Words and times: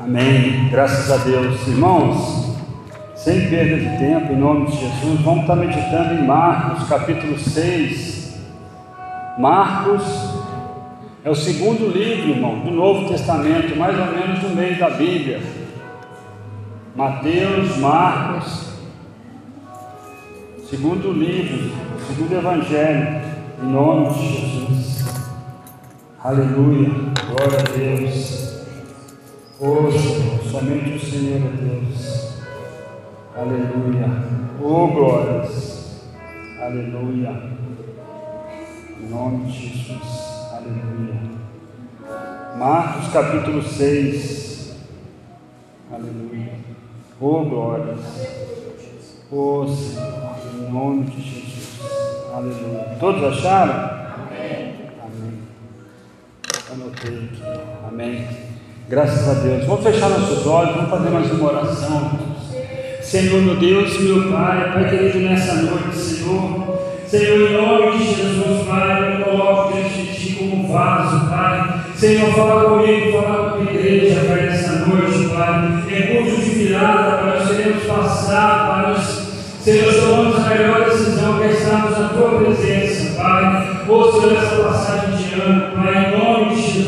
Amém. 0.00 0.68
Graças 0.70 1.10
a 1.10 1.24
Deus. 1.24 1.66
Irmãos, 1.68 2.56
sem 3.14 3.48
perda 3.48 3.76
de 3.76 3.98
tempo, 3.98 4.32
em 4.32 4.36
nome 4.36 4.66
de 4.66 4.76
Jesus, 4.76 5.20
vamos 5.20 5.42
estar 5.42 5.56
meditando 5.56 6.14
em 6.14 6.26
Marcos, 6.26 6.88
capítulo 6.88 7.38
6. 7.38 8.34
Marcos 9.38 10.02
é 11.24 11.30
o 11.30 11.34
segundo 11.34 11.88
livro, 11.88 12.30
irmão, 12.30 12.58
do 12.58 12.72
Novo 12.72 13.08
Testamento, 13.08 13.76
mais 13.76 13.96
ou 13.98 14.06
menos 14.06 14.42
no 14.42 14.50
meio 14.50 14.78
da 14.78 14.90
Bíblia. 14.90 15.40
Mateus, 16.96 17.76
Marcos, 17.78 18.72
segundo 20.68 21.12
livro, 21.12 21.72
segundo 22.08 22.32
evangelho, 22.32 23.20
em 23.62 23.66
nome 23.66 24.12
de 24.12 24.28
Jesus. 24.28 25.04
Aleluia, 26.22 26.90
glória 27.28 27.58
a 27.58 27.76
Deus. 27.76 28.53
Senhor, 29.56 29.92
somente 30.50 30.96
o 30.96 31.00
Senhor 31.00 31.36
é 31.36 31.56
Deus. 31.56 32.42
Aleluia. 33.36 34.08
Oh 34.60 34.88
glórias. 34.88 36.02
Aleluia. 36.60 37.52
Em 39.00 39.08
nome 39.08 39.46
de 39.46 39.68
Jesus. 39.68 40.50
Aleluia. 40.52 41.20
Marcos 42.58 43.12
capítulo 43.12 43.62
6. 43.62 44.74
Aleluia. 45.92 46.54
Oh 47.20 47.44
glórias. 47.44 48.00
Oh 49.30 49.66
Senhor, 49.68 50.36
em 50.52 50.72
nome 50.72 51.04
de 51.04 51.22
Jesus. 51.22 51.80
Aleluia. 52.34 52.96
Todos 52.98 53.38
acharam? 53.38 53.74
Amém. 54.26 54.74
Amém. 55.00 55.38
Anotei 56.72 57.18
aqui. 57.18 57.42
Amém. 57.86 58.53
Graças 58.86 59.26
a 59.26 59.40
Deus. 59.40 59.64
Vamos 59.64 59.82
fechar 59.82 60.10
nossos 60.10 60.46
olhos, 60.46 60.76
vamos 60.76 60.90
fazer 60.90 61.08
mais 61.08 61.32
uma 61.32 61.52
oração. 61.52 62.18
Senhor, 63.00 63.40
meu 63.40 63.56
Deus, 63.56 63.98
meu 63.98 64.30
Pai, 64.30 64.72
Pai 64.74 64.90
querido, 64.90 65.20
nessa 65.20 65.54
noite, 65.54 65.96
Senhor. 65.96 66.80
Senhor, 67.06 67.50
em 67.50 67.52
nome 67.54 67.96
de 67.96 68.04
Jesus, 68.04 68.66
Pai, 68.68 69.22
eu 69.22 69.24
coloco 69.24 69.72
diante 69.72 70.02
de 70.02 70.14
Ti 70.14 70.34
como 70.34 70.70
vaso, 70.70 71.30
Pai. 71.30 71.80
Senhor, 71.96 72.30
fala 72.34 72.68
comigo, 72.68 73.22
fala 73.22 73.52
com 73.52 73.60
a 73.60 73.62
igreja, 73.62 74.20
Pai, 74.28 74.42
nessa 74.42 74.72
noite, 74.84 75.28
Pai. 75.34 75.84
Em 75.88 76.16
curso 76.18 76.42
de 76.42 76.50
virada, 76.50 77.16
Pai, 77.16 77.38
nós 77.38 77.48
queremos 77.48 77.84
passar, 77.84 78.68
Pai, 78.68 78.92
nós, 78.92 79.28
Senhor, 79.62 79.94
tomamos 79.94 80.36
a 80.44 80.48
melhor 80.50 80.84
decisão 80.84 81.38
que 81.38 81.44
é 81.44 81.52
estarmos 81.52 81.98
na 81.98 82.08
Tua 82.10 82.38
presença, 82.38 83.14
Pai. 83.16 83.76
Senhor, 83.86 84.36
essa 84.36 84.56
passagem 84.62 85.16
de 85.16 85.40
ano, 85.40 85.74
Pai, 85.74 86.13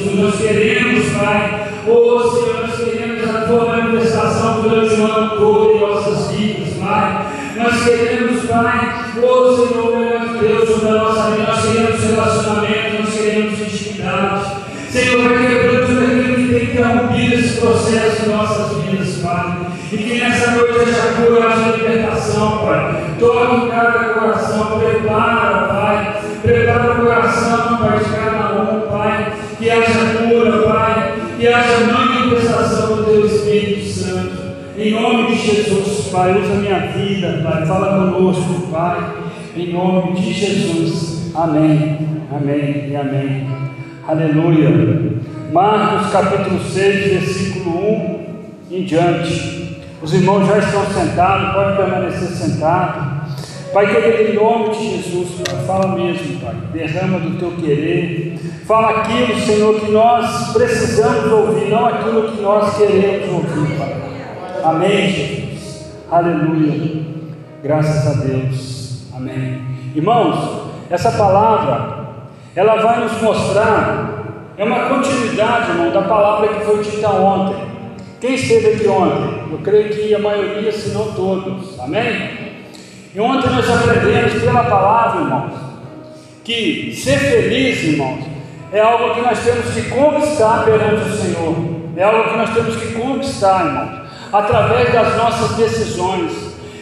em 0.07 0.17
Jesus, 0.17 0.21
nós 0.21 0.37
queremos, 0.37 1.13
Pai. 1.13 1.69
Oh 1.87 2.31
Senhor, 2.31 2.67
nós 2.67 2.77
queremos 2.77 3.35
a 3.35 3.41
tua 3.43 3.65
manifestação 3.67 4.63
durante 4.63 4.95
o 4.95 5.05
ano 5.05 5.37
todo 5.37 5.77
em 5.77 5.81
nossas 5.81 6.31
vidas, 6.31 6.75
Pai. 6.75 7.27
Nós 7.57 7.85
queremos, 7.85 8.45
Pai, 8.45 9.05
oh 9.23 9.57
Senhor, 9.57 9.97
meu 9.97 10.41
Deus, 10.41 10.69
sobre 10.69 10.91
nossa 10.91 11.31
vida, 11.31 11.47
nós 11.51 11.63
queremos 11.63 12.01
relacionamento, 12.03 13.03
nós 13.03 13.15
queremos 13.15 13.61
intimidade. 13.61 14.57
Senhor, 14.91 15.29
vai 15.29 15.47
quebrando 15.47 15.87
tudo 15.87 16.05
aquilo 16.05 16.37
que 16.37 16.49
tem 16.49 16.67
que 16.67 16.73
interromper 16.73 17.33
esse 17.35 17.61
processo 17.61 18.27
em 18.27 18.29
nossas 18.29 18.77
vidas, 18.79 19.17
Pai. 19.23 19.57
E 19.93 19.97
que 19.97 20.21
nessa 20.21 20.51
noite 20.53 20.81
haja 20.81 21.13
cura, 21.15 21.49
haja 21.49 21.77
libertação, 21.77 22.59
Pai. 22.59 23.05
Toque 23.19 23.71
cada 23.71 24.15
coração, 24.15 24.79
prepara, 24.79 25.69
Pai. 25.69 26.17
Prepara 26.43 26.93
o 26.93 27.07
coração, 27.07 27.26
De 27.77 28.11
cada 28.11 28.63
um, 28.63 28.81
Pai. 28.91 29.33
Que 29.59 29.71
haja 29.71 30.19
cura, 30.19 30.63
Pai 30.63 31.17
que 31.37 31.47
haja 31.49 31.87
manifestação 31.93 32.97
do 32.97 33.05
Teu 33.05 33.27
Espírito 33.27 33.87
Santo. 33.87 34.57
Em 34.79 34.91
nome 34.93 35.27
de 35.27 35.37
Jesus, 35.37 36.09
Pai, 36.09 36.39
usa 36.39 36.55
minha 36.55 36.79
vida, 36.89 37.41
Pai, 37.43 37.67
fala 37.67 38.11
conosco, 38.13 38.69
Pai, 38.71 38.99
em 39.55 39.73
nome 39.73 40.15
de 40.15 40.33
Jesus. 40.33 41.33
Amém, 41.35 41.99
amém 42.35 42.89
e 42.89 42.97
amém. 42.97 43.47
Aleluia. 44.09 44.71
Marcos 45.53 46.11
capítulo 46.11 46.59
6, 46.61 47.13
versículo 47.13 47.79
1 48.71 48.77
em 48.77 48.85
diante. 48.85 49.83
Os 50.03 50.15
irmãos 50.15 50.47
já 50.47 50.59
estão 50.59 50.87
sentados, 50.87 51.55
pode 51.55 51.77
permanecer 51.77 52.29
sentado. 52.29 53.16
Pai 53.73 53.87
querido, 53.95 54.31
em 54.31 54.35
nome 54.35 54.71
de 54.71 54.97
Jesus, 54.97 55.41
Pai, 55.41 55.65
fala 55.67 55.89
mesmo, 55.89 56.41
Pai. 56.41 56.55
Derrama 56.73 57.19
do 57.19 57.39
teu 57.39 57.51
querer. 57.53 58.39
Fala 58.65 58.91
aquilo, 58.91 59.39
Senhor, 59.41 59.81
que 59.81 59.91
nós 59.91 60.53
precisamos 60.53 61.31
ouvir, 61.31 61.69
não 61.69 61.87
aquilo 61.87 62.33
que 62.33 62.41
nós 62.41 62.77
queremos 62.77 63.33
ouvir, 63.33 63.77
Pai. 63.77 63.97
Amém, 64.65 65.11
Jesus. 65.11 65.93
Aleluia. 66.11 67.05
Graças 67.63 68.07
a 68.07 68.25
Deus. 68.25 69.07
Amém. 69.15 69.61
Irmãos, 69.95 70.71
essa 70.89 71.11
palavra, 71.13 72.07
ela 72.55 72.77
vai 72.77 73.01
nos 73.01 73.21
mostrar, 73.21 74.53
é 74.57 74.65
uma 74.65 74.89
continuidade, 74.89 75.71
irmão, 75.71 75.91
da 75.91 76.03
palavra 76.03 76.49
que 76.49 76.65
foi 76.65 76.83
dita 76.83 77.11
ontem. 77.11 77.65
Quem 78.21 78.35
esteve 78.35 78.69
aqui 78.69 78.89
ontem? 78.89 79.53
Eu 79.53 79.59
creio 79.59 79.91
que 79.91 80.15
a 80.15 80.19
maioria, 80.19 80.73
se 80.73 80.91
não 80.91 81.13
todos. 81.13 81.79
Amém? 81.79 82.46
E 83.17 83.21
ontem 83.21 83.49
nós 83.49 83.67
aprendemos 83.71 84.43
pela 84.43 84.65
palavra, 84.65 85.23
irmãos, 85.23 85.53
que 86.45 86.95
ser 86.95 87.19
feliz, 87.19 87.83
irmãos, 87.83 88.23
é 88.71 88.79
algo 88.79 89.15
que 89.15 89.23
nós 89.23 89.43
temos 89.43 89.73
que 89.73 89.89
conquistar 89.89 90.67
perante 90.67 91.09
o 91.09 91.17
Senhor. 91.17 91.57
É 91.97 92.03
algo 92.03 92.29
que 92.29 92.37
nós 92.37 92.53
temos 92.53 92.77
que 92.77 92.93
conquistar, 92.93 93.65
irmãos, 93.65 94.11
através 94.31 94.93
das 94.93 95.17
nossas 95.17 95.57
decisões. 95.57 96.31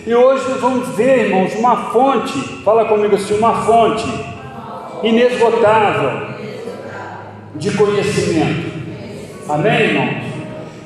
E 0.04 0.12
hoje 0.12 0.44
nós 0.48 0.60
vamos 0.60 0.88
ver, 0.96 1.26
irmãos, 1.26 1.54
uma 1.54 1.76
fonte, 1.92 2.36
fala 2.64 2.86
comigo 2.86 3.14
assim, 3.14 3.38
uma 3.38 3.62
fonte 3.62 4.04
inesgotável 5.04 6.34
de 7.54 7.70
conhecimento. 7.70 8.72
Amém, 9.48 9.82
irmãos? 9.82 10.24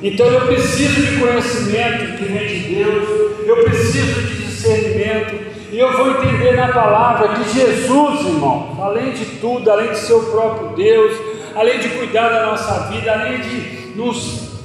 Então 0.03 0.27
eu 0.27 0.43
preciso 0.43 1.01
de 1.07 1.17
conhecimento 1.19 2.19
que 2.19 2.25
vem 2.25 2.47
de 2.47 2.75
Deus, 2.75 3.09
eu 3.47 3.65
preciso 3.65 4.21
de 4.21 4.49
discernimento, 4.59 5.38
e 5.71 5.79
eu 5.79 5.93
vou 5.93 6.11
entender 6.11 6.57
na 6.57 6.69
palavra 6.69 7.29
que 7.29 7.45
Jesus, 7.51 8.27
irmão, 8.27 8.79
além 8.81 9.11
de 9.11 9.25
tudo, 9.39 9.71
além 9.71 9.91
de 9.91 9.99
ser 9.99 10.15
o 10.15 10.23
próprio 10.23 10.69
Deus, 10.71 11.15
além 11.55 11.79
de 11.79 11.89
cuidar 11.91 12.31
da 12.31 12.47
nossa 12.47 12.89
vida, 12.89 13.13
além 13.13 13.41
de 13.41 13.93
nos, 13.95 14.61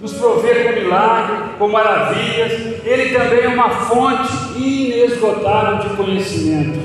nos 0.00 0.14
prover 0.14 0.64
com 0.64 0.80
milagre, 0.80 1.36
com 1.58 1.68
maravilhas, 1.68 2.52
Ele 2.84 3.16
também 3.16 3.44
é 3.44 3.48
uma 3.48 3.70
fonte 3.70 4.32
inesgotável 4.56 5.88
de 5.88 5.96
conhecimento. 5.96 6.80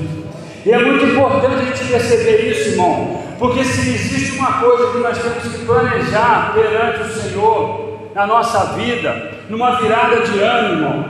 E 0.64 0.70
é 0.70 0.78
muito 0.78 1.04
importante 1.06 1.54
a 1.56 1.64
gente 1.64 1.84
perceber 1.84 2.50
isso, 2.50 2.70
irmão, 2.70 3.22
porque 3.38 3.64
se 3.64 3.80
existe 3.90 4.38
uma 4.38 4.52
coisa 4.60 4.92
que 4.92 4.98
nós 4.98 5.18
temos 5.18 5.42
que 5.42 5.66
planejar 5.66 6.52
perante 6.54 7.02
o 7.02 7.12
Senhor 7.12 8.10
na 8.14 8.26
nossa 8.26 8.72
vida, 8.76 9.32
numa 9.50 9.80
virada 9.80 10.20
de 10.20 10.38
ano, 10.38 10.74
irmão, 10.76 11.04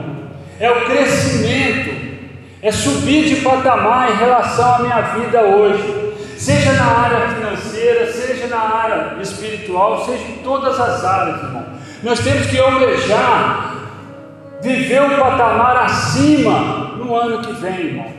é 0.59 0.71
o 0.71 0.85
crescimento, 0.85 2.04
é 2.65 2.71
subir 2.71 3.25
de 3.25 3.35
patamar 3.41 4.11
em 4.11 4.15
relação 4.15 4.73
à 4.73 4.79
minha 4.79 5.01
vida 5.01 5.39
hoje, 5.41 6.15
seja 6.35 6.73
na 6.73 6.83
área 6.83 7.27
financeira, 7.29 8.11
seja 8.11 8.47
na 8.47 8.57
área 8.59 9.21
espiritual, 9.21 10.03
seja 10.03 10.23
em 10.23 10.37
todas 10.43 10.79
as 10.79 11.05
áreas, 11.05 11.43
irmão. 11.43 11.63
Nós 12.01 12.19
temos 12.21 12.47
que 12.47 12.57
almejar 12.57 13.75
viver 14.63 14.99
um 14.99 15.15
patamar 15.15 15.77
acima 15.77 16.95
no 16.97 17.15
ano 17.15 17.43
que 17.43 17.53
vem, 17.53 17.81
irmãos. 17.81 18.13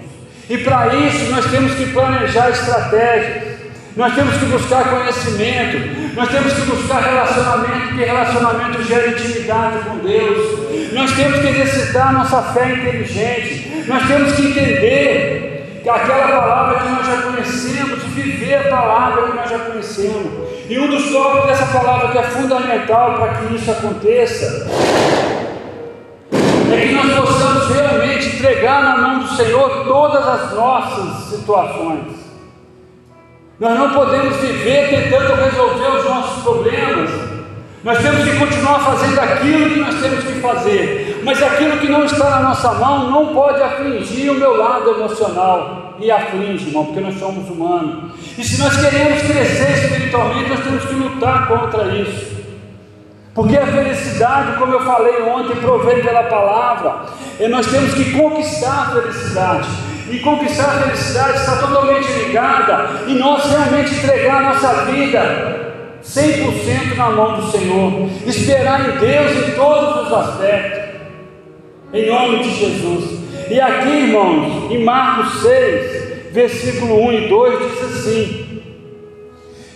E 0.49 0.59
para 0.59 0.95
isso 0.95 1.29
nós 1.29 1.51
temos 1.51 1.75
que 1.75 1.87
planejar 1.87 2.51
estratégias, 2.51 3.57
nós 3.97 4.15
temos 4.15 4.37
que 4.37 4.45
buscar 4.45 4.91
conhecimento, 4.91 6.15
nós 6.15 6.29
temos 6.29 6.53
que 6.53 6.61
buscar 6.61 7.03
relacionamento, 7.03 7.89
porque 7.89 8.05
relacionamento 8.05 8.83
gera 8.85 9.09
intimidade 9.09 9.79
com 9.89 9.97
Deus. 9.99 10.93
Nós 10.93 11.11
temos 11.15 11.41
que 11.41 11.49
exercitar 11.49 12.13
nossa 12.13 12.43
fé 12.53 12.75
inteligente. 12.75 13.66
Nós 13.87 14.07
temos 14.09 14.33
que 14.33 14.43
entender 14.43 15.81
que 15.83 15.89
aquela 15.89 16.29
palavra 16.29 16.81
que 16.81 16.89
nós 16.89 17.07
já 17.07 17.23
conhecemos, 17.23 18.03
viver 18.05 18.55
a 18.55 18.69
palavra 18.69 19.23
que 19.23 19.37
nós 19.37 19.51
já 19.51 19.59
conhecemos. 19.61 20.47
E 20.69 20.79
um 20.79 20.89
dos 20.89 21.11
tópicos 21.13 21.47
dessa 21.47 21.67
palavra 21.67 22.09
que 22.09 22.19
é 22.19 22.23
fundamental 22.23 23.15
para 23.15 23.35
que 23.35 23.55
isso 23.55 23.71
aconteça 23.71 24.67
é 26.73 26.81
que 26.89 26.93
nós 26.93 27.15
possamos 27.15 27.69
realmente 27.69 28.37
entregar 28.37 28.83
na 28.83 28.97
mão 28.99 29.19
do 29.21 29.29
Senhor 29.29 29.85
todas 29.85 30.27
as 30.27 30.53
nossas 30.53 31.29
situações. 31.31 32.27
Nós 33.61 33.79
não 33.79 33.91
podemos 33.91 34.37
viver 34.37 34.91
tentando 34.91 35.35
resolver 35.35 35.99
os 35.99 36.05
nossos 36.05 36.43
problemas. 36.43 37.26
Nós 37.87 37.99
temos 37.99 38.25
que 38.25 38.37
continuar 38.37 38.81
fazendo 38.81 39.17
aquilo 39.21 39.71
que 39.71 39.79
nós 39.79 39.95
temos 40.01 40.25
que 40.25 40.41
fazer. 40.41 41.21
Mas 41.23 41.41
aquilo 41.41 41.79
que 41.79 41.87
não 41.87 42.05
está 42.05 42.31
na 42.31 42.41
nossa 42.41 42.73
mão 42.75 43.09
não 43.09 43.33
pode 43.33 43.63
afligir 43.63 44.29
o 44.29 44.35
meu 44.35 44.57
lado 44.57 44.91
emocional. 44.91 45.95
E 46.01 46.11
aflige, 46.11 46.67
irmão, 46.67 46.87
porque 46.87 46.99
nós 47.01 47.17
somos 47.17 47.49
humanos. 47.49 48.13
E 48.37 48.43
se 48.43 48.61
nós 48.61 48.77
queremos 48.77 49.23
crescer 49.23 49.85
espiritualmente, 49.85 50.51
nós 50.51 50.65
temos 50.65 50.85
que 50.85 50.95
lutar 50.95 51.47
contra 51.47 51.95
isso. 51.95 52.27
Porque 53.33 53.57
a 53.57 53.65
felicidade, 53.65 54.59
como 54.59 54.73
eu 54.73 54.81
falei 54.81 55.23
ontem, 55.23 55.55
provém 55.55 56.03
pela 56.03 56.25
palavra. 56.25 57.07
E 57.39 57.47
nós 57.47 57.69
temos 57.69 57.95
que 57.95 58.11
conquistar 58.19 58.81
a 58.81 59.01
felicidade. 59.01 59.69
E 60.11 60.19
conquistar 60.19 60.71
a 60.71 60.81
felicidade 60.81 61.39
está 61.39 61.55
totalmente 61.59 62.11
ligada 62.15 63.05
em 63.07 63.15
nós 63.15 63.45
realmente 63.49 63.95
entregar 63.95 64.39
a 64.39 64.55
nossa 64.55 64.73
vida 64.87 65.67
100% 66.07 66.97
na 66.97 67.11
mão 67.11 67.41
do 67.41 67.51
Senhor. 67.51 68.09
Esperar 68.27 68.89
em 68.89 68.99
Deus 68.99 69.49
em 69.49 69.51
todos 69.53 70.07
os 70.07 70.13
aspectos. 70.13 70.87
Em 71.93 72.07
nome 72.07 72.43
de 72.43 72.51
Jesus. 72.51 73.27
E 73.51 73.61
aqui, 73.61 73.89
irmãos, 73.89 74.71
em 74.71 74.85
Marcos 74.85 75.43
6, 75.43 76.33
versículo 76.33 77.01
1 77.09 77.13
e 77.13 77.29
2, 77.29 77.59
diz 77.59 77.83
assim: 77.83 78.63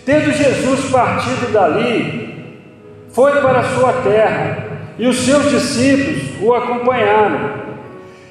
Tendo 0.05 0.33
Jesus 0.33 0.91
partido 0.91 1.53
dali, 1.53 2.59
foi 3.13 3.33
para 3.41 3.61
a 3.61 3.75
sua 3.75 3.93
terra, 3.93 4.69
e 4.99 5.07
os 5.07 5.19
seus 5.19 5.51
discípulos 5.51 6.43
o 6.43 6.55
acompanharam. 6.55 7.61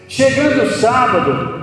Chegando 0.07 0.63
o 0.63 0.71
sábado, 0.71 1.59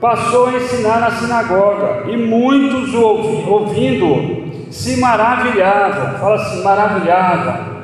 passou 0.00 0.48
a 0.48 0.54
ensinar 0.54 1.00
na 1.00 1.10
sinagoga, 1.12 2.10
e 2.10 2.16
muitos 2.16 2.92
ouvindo-o 2.94 4.43
se 4.74 4.96
maravilhavam. 4.96 6.18
Fala 6.18 6.34
assim: 6.34 6.62
maravilhavam. 6.62 7.74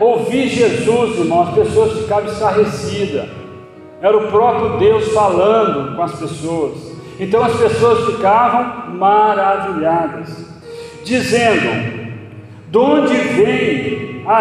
Ouvir 0.00 0.48
Jesus, 0.48 1.18
irmão, 1.20 1.42
as 1.42 1.54
pessoas 1.54 2.00
ficavam 2.00 2.30
estarrecidas. 2.30 3.28
Era 4.02 4.16
o 4.16 4.28
próprio 4.30 4.78
Deus 4.78 5.08
falando 5.12 5.96
com 5.96 6.02
as 6.02 6.12
pessoas. 6.18 6.96
Então 7.18 7.42
as 7.42 7.56
pessoas 7.56 8.14
ficavam 8.14 8.94
maravilhadas, 8.96 10.28
dizendo: 11.04 12.18
De 12.68 12.76
onde 12.76 13.14
vem 13.14 14.24
a, 14.26 14.40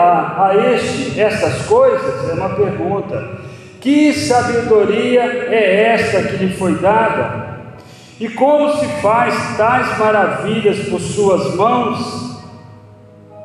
a, 0.00 0.46
a 0.48 0.72
este 0.72 1.20
essas 1.20 1.66
coisas? 1.66 2.30
É 2.30 2.34
uma 2.34 2.50
pergunta. 2.50 3.42
Que 3.80 4.14
sabedoria 4.14 5.22
é 5.22 5.92
esta 5.92 6.22
que 6.22 6.36
lhe 6.36 6.54
foi 6.54 6.76
dada? 6.76 7.53
E 8.20 8.28
como 8.28 8.76
se 8.76 8.86
faz 9.02 9.56
tais 9.56 9.98
maravilhas 9.98 10.88
por 10.88 11.00
suas 11.00 11.54
mãos? 11.54 12.40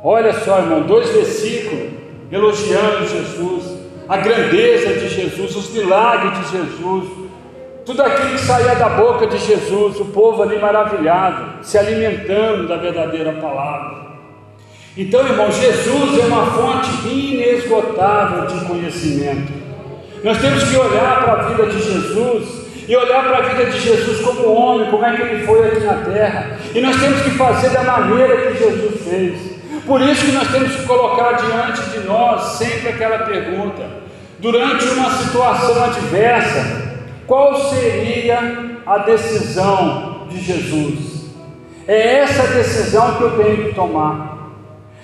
Olha 0.04 0.34
só, 0.34 0.60
irmão, 0.60 0.84
dois 0.84 1.10
versículos 1.10 1.94
elogiando 2.32 3.08
Jesus 3.08 3.80
a 4.08 4.18
grandeza 4.18 4.94
de 4.94 5.08
Jesus, 5.08 5.56
os 5.56 5.70
milagres 5.72 6.40
de 6.40 6.58
Jesus, 6.58 7.10
tudo 7.86 8.02
aquilo 8.02 8.32
que 8.32 8.40
saía 8.40 8.74
da 8.74 8.90
boca 8.90 9.28
de 9.28 9.38
Jesus, 9.38 10.00
o 10.00 10.06
povo 10.06 10.42
ali 10.42 10.58
maravilhado, 10.58 11.64
se 11.64 11.78
alimentando 11.78 12.68
da 12.68 12.78
verdadeira 12.78 13.34
palavra. 13.34 14.10
Então, 14.98 15.26
irmão, 15.26 15.52
Jesus 15.52 16.20
é 16.20 16.26
uma 16.26 16.46
fonte 16.48 17.08
inesgotável 17.08 18.48
de 18.48 18.66
conhecimento. 18.66 19.54
Nós 20.24 20.40
temos 20.40 20.64
que 20.64 20.76
olhar 20.76 21.24
para 21.24 21.34
a 21.34 21.44
vida 21.50 21.68
de 21.68 21.80
Jesus 21.80 22.59
e 22.90 22.96
olhar 22.96 23.24
para 23.24 23.38
a 23.38 23.42
vida 23.42 23.70
de 23.70 23.80
Jesus 23.80 24.20
como 24.22 24.52
homem, 24.52 24.90
como 24.90 25.06
é 25.06 25.16
que 25.16 25.22
ele 25.22 25.46
foi 25.46 25.68
aqui 25.68 25.82
na 25.82 25.94
terra. 25.94 26.58
E 26.74 26.82
nós 26.82 27.00
temos 27.00 27.22
que 27.22 27.30
fazer 27.38 27.70
da 27.70 27.84
maneira 27.84 28.52
que 28.52 28.58
Jesus 28.58 29.04
fez. 29.08 29.60
Por 29.86 30.02
isso 30.02 30.26
que 30.26 30.32
nós 30.32 30.48
temos 30.48 30.76
que 30.76 30.88
colocar 30.88 31.34
diante 31.34 31.88
de 31.92 32.00
nós 32.08 32.58
sempre 32.58 32.90
aquela 32.90 33.20
pergunta: 33.20 33.86
durante 34.40 34.86
uma 34.86 35.12
situação 35.12 35.84
adversa, 35.84 36.98
qual 37.28 37.62
seria 37.70 38.40
a 38.88 38.98
decisão 38.98 40.26
de 40.28 40.42
Jesus? 40.42 41.30
É 41.88 42.22
essa 42.22 42.48
decisão 42.48 43.18
que 43.18 43.22
eu 43.22 43.44
tenho 43.44 43.66
que 43.66 43.76
tomar. 43.76 44.50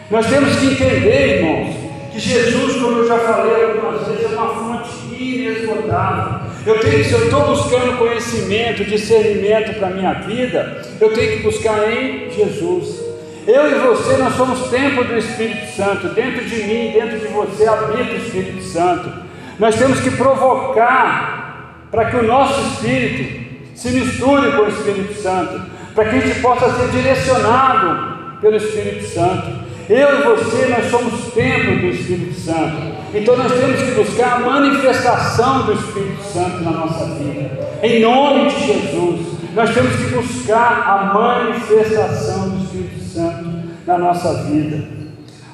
Nós 0.10 0.26
temos 0.26 0.56
que 0.56 0.72
entender, 0.72 1.38
irmãos, 1.38 1.76
que 2.12 2.20
Jesus, 2.20 2.82
como 2.82 2.98
eu 2.98 3.08
já 3.08 3.20
falei 3.20 3.64
algumas 3.64 4.08
vezes, 4.08 4.34
é 4.34 4.36
uma 4.36 4.56
fonte 4.56 4.90
inesgotável. 5.14 6.45
Eu 6.66 6.80
tenho 6.80 7.06
se 7.06 7.12
eu 7.12 7.26
estou 7.26 7.46
buscando 7.46 7.98
conhecimento, 8.00 8.84
discernimento 8.86 9.78
para 9.78 9.88
a 9.88 9.92
minha 9.92 10.14
vida, 10.14 10.82
eu 11.00 11.14
tenho 11.14 11.38
que 11.38 11.44
buscar 11.44 11.92
em 11.92 12.32
Jesus. 12.32 13.06
Eu 13.46 13.70
e 13.70 13.76
você, 13.76 14.18
nós 14.18 14.34
somos 14.36 14.68
templo 14.70 15.04
do 15.04 15.16
Espírito 15.16 15.68
Santo. 15.76 16.08
Dentro 16.10 16.44
de 16.44 16.64
mim, 16.64 16.92
dentro 16.92 17.20
de 17.20 17.28
você, 17.28 17.68
habita 17.68 18.14
o 18.14 18.18
Espírito 18.18 18.64
Santo. 18.64 19.14
Nós 19.60 19.76
temos 19.76 20.00
que 20.00 20.10
provocar 20.10 21.86
para 21.92 22.06
que 22.06 22.16
o 22.16 22.24
nosso 22.24 22.60
espírito 22.62 23.46
se 23.76 23.90
misture 23.92 24.52
com 24.54 24.64
o 24.64 24.70
Espírito 24.70 25.14
Santo, 25.22 25.62
para 25.94 26.06
que 26.06 26.16
a 26.16 26.20
gente 26.20 26.40
possa 26.40 26.72
ser 26.72 26.90
direcionado 26.90 28.40
pelo 28.42 28.56
Espírito 28.56 29.06
Santo. 29.06 29.65
Eu 29.88 30.20
e 30.20 30.24
você, 30.24 30.66
nós 30.68 30.90
somos 30.90 31.32
templo 31.34 31.80
do 31.80 31.88
Espírito 31.88 32.34
Santo. 32.34 32.96
Então 33.14 33.38
nós 33.38 33.52
temos 33.52 33.82
que 33.82 33.92
buscar 33.92 34.38
a 34.38 34.40
manifestação 34.40 35.64
do 35.64 35.74
Espírito 35.74 36.24
Santo 36.24 36.64
na 36.64 36.72
nossa 36.72 37.06
vida. 37.16 37.70
Em 37.84 38.02
nome 38.02 38.50
de 38.50 38.66
Jesus, 38.66 39.28
nós 39.54 39.74
temos 39.74 39.96
que 39.96 40.16
buscar 40.16 40.88
a 40.88 41.14
manifestação 41.14 42.50
do 42.50 42.64
Espírito 42.64 43.00
Santo 43.04 43.46
na 43.86 43.98
nossa 43.98 44.44
vida. 44.46 44.88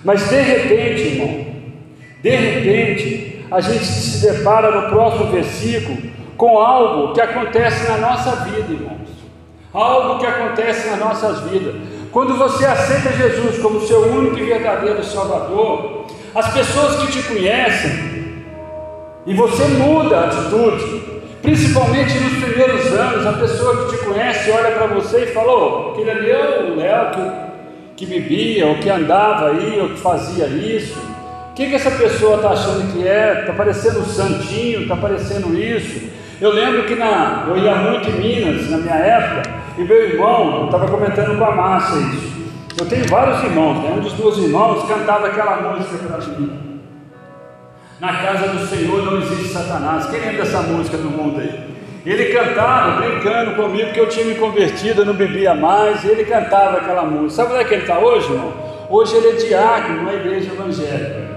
Mas 0.03 0.29
de 0.29 0.41
repente, 0.41 1.01
irmão, 1.01 1.45
de 2.23 2.29
repente, 2.29 3.45
a 3.51 3.59
gente 3.59 3.83
se 3.83 4.25
depara 4.31 4.71
no 4.71 4.89
próximo 4.89 5.25
versículo 5.25 5.97
com 6.37 6.57
algo 6.57 7.13
que 7.13 7.19
acontece 7.19 7.87
na 7.89 7.97
nossa 7.97 8.31
vida, 8.45 8.71
irmãos. 8.71 9.09
Algo 9.73 10.19
que 10.19 10.25
acontece 10.25 10.89
nas 10.89 10.99
nossas 10.99 11.41
vidas. 11.49 11.75
Quando 12.11 12.37
você 12.37 12.65
aceita 12.65 13.13
Jesus 13.13 13.59
como 13.59 13.87
seu 13.87 14.01
único 14.01 14.37
e 14.37 14.43
verdadeiro 14.43 15.01
Salvador, 15.01 16.07
as 16.35 16.53
pessoas 16.53 16.97
que 16.97 17.11
te 17.13 17.23
conhecem 17.23 18.11
e 19.25 19.33
você 19.33 19.63
muda 19.65 20.17
a 20.17 20.25
atitude, 20.25 21.03
principalmente 21.41 22.19
nos 22.19 22.43
primeiros 22.43 22.87
anos, 22.87 23.25
a 23.25 23.33
pessoa 23.33 23.85
que 23.85 23.95
te 23.95 24.03
conhece 24.03 24.51
olha 24.51 24.71
para 24.71 24.87
você 24.87 25.23
e 25.23 25.27
fala: 25.27 25.53
oh, 25.53 25.91
aquele 25.91 26.11
ali 26.11 26.31
é 26.31 26.67
o 26.69 26.75
Léo 26.75 27.11
que, 27.95 28.05
que 28.05 28.05
bebia, 28.05 28.67
ou 28.67 28.75
que 28.75 28.89
andava 28.89 29.51
aí, 29.51 29.79
ou 29.79 29.89
que 29.89 29.99
fazia 29.99 30.47
isso. 30.47 30.99
O 31.51 31.53
que, 31.53 31.67
que 31.67 31.75
essa 31.75 31.91
pessoa 31.91 32.37
está 32.37 32.49
achando 32.49 32.91
que 32.91 33.07
é? 33.07 33.41
Está 33.41 33.53
parecendo 33.53 33.99
um 33.99 34.05
santinho, 34.05 34.81
está 34.81 34.97
parecendo 34.97 35.57
isso. 35.57 36.09
Eu 36.41 36.51
lembro 36.51 36.83
que 36.83 36.95
na, 36.95 37.45
eu 37.47 37.57
ia 37.57 37.75
muito 37.75 38.09
em 38.09 38.13
Minas 38.13 38.69
na 38.69 38.77
minha 38.77 38.95
época, 38.95 39.60
e 39.81 39.83
meu 39.83 40.09
irmão, 40.09 40.65
estava 40.65 40.87
comentando 40.87 41.37
com 41.37 41.43
a 41.43 41.55
Márcia 41.55 41.97
isso. 41.99 42.31
Eu 42.79 42.85
tenho 42.85 43.07
vários 43.07 43.43
irmãos, 43.43 43.83
né? 43.83 43.93
um 43.97 43.99
dos 43.99 44.17
meus 44.17 44.37
irmãos 44.37 44.87
cantava 44.87 45.27
aquela 45.27 45.73
música 45.73 45.97
para 46.07 46.17
mim. 46.19 46.79
Na 47.99 48.13
casa 48.13 48.47
do 48.47 48.65
Senhor 48.65 49.03
não 49.03 49.17
existe 49.17 49.49
Satanás. 49.49 50.07
Quem 50.07 50.19
lembra 50.19 50.43
dessa 50.43 50.61
música 50.61 50.97
do 50.97 51.09
mundo 51.09 51.39
aí? 51.39 51.71
Ele 52.05 52.33
cantava, 52.33 53.01
brincando 53.01 53.55
comigo, 53.55 53.85
porque 53.85 53.99
eu 53.99 54.09
tinha 54.09 54.25
me 54.25 54.35
convertido, 54.35 55.01
eu 55.01 55.05
não 55.05 55.13
bebia 55.13 55.53
mais, 55.53 56.03
ele 56.03 56.25
cantava 56.25 56.77
aquela 56.77 57.03
música. 57.03 57.43
Sabe 57.43 57.53
onde 57.53 57.61
é 57.61 57.67
que 57.67 57.73
ele 57.75 57.81
está 57.81 57.99
hoje, 57.99 58.31
irmão? 58.31 58.53
Hoje 58.89 59.15
ele 59.15 59.29
é 59.29 59.33
diácono 59.33 59.97
numa 59.97 60.13
igreja 60.13 60.51
evangélica. 60.51 61.27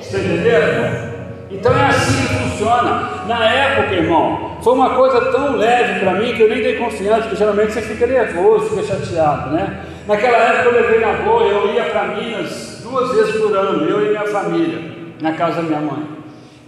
Você 0.00 0.16
está 0.16 0.18
entendendo? 0.18 1.07
Então 1.50 1.74
é 1.74 1.86
assim 1.86 2.26
que 2.26 2.34
funciona. 2.34 3.24
Na 3.26 3.44
época, 3.44 3.94
irmão, 3.94 4.58
foi 4.62 4.74
uma 4.74 4.90
coisa 4.90 5.20
tão 5.32 5.56
leve 5.56 6.00
para 6.00 6.12
mim 6.14 6.34
que 6.34 6.42
eu 6.42 6.48
nem 6.48 6.62
dei 6.62 6.76
confiança, 6.76 7.22
porque 7.22 7.36
geralmente 7.36 7.72
você 7.72 7.82
fica 7.82 8.06
nervoso, 8.06 8.70
fica 8.70 8.82
chateado, 8.82 9.50
né? 9.50 9.80
Naquela 10.06 10.36
época 10.36 10.68
eu 10.68 10.82
levei 10.82 11.00
na 11.00 11.12
boa, 11.24 11.42
eu 11.42 11.74
ia 11.74 11.84
para 11.84 12.04
Minas 12.08 12.80
duas 12.82 13.12
vezes 13.12 13.40
por 13.40 13.54
ano, 13.56 13.84
eu 13.84 14.06
e 14.06 14.08
minha 14.10 14.26
família, 14.26 14.80
na 15.20 15.32
casa 15.32 15.56
da 15.56 15.62
minha 15.62 15.80
mãe. 15.80 16.18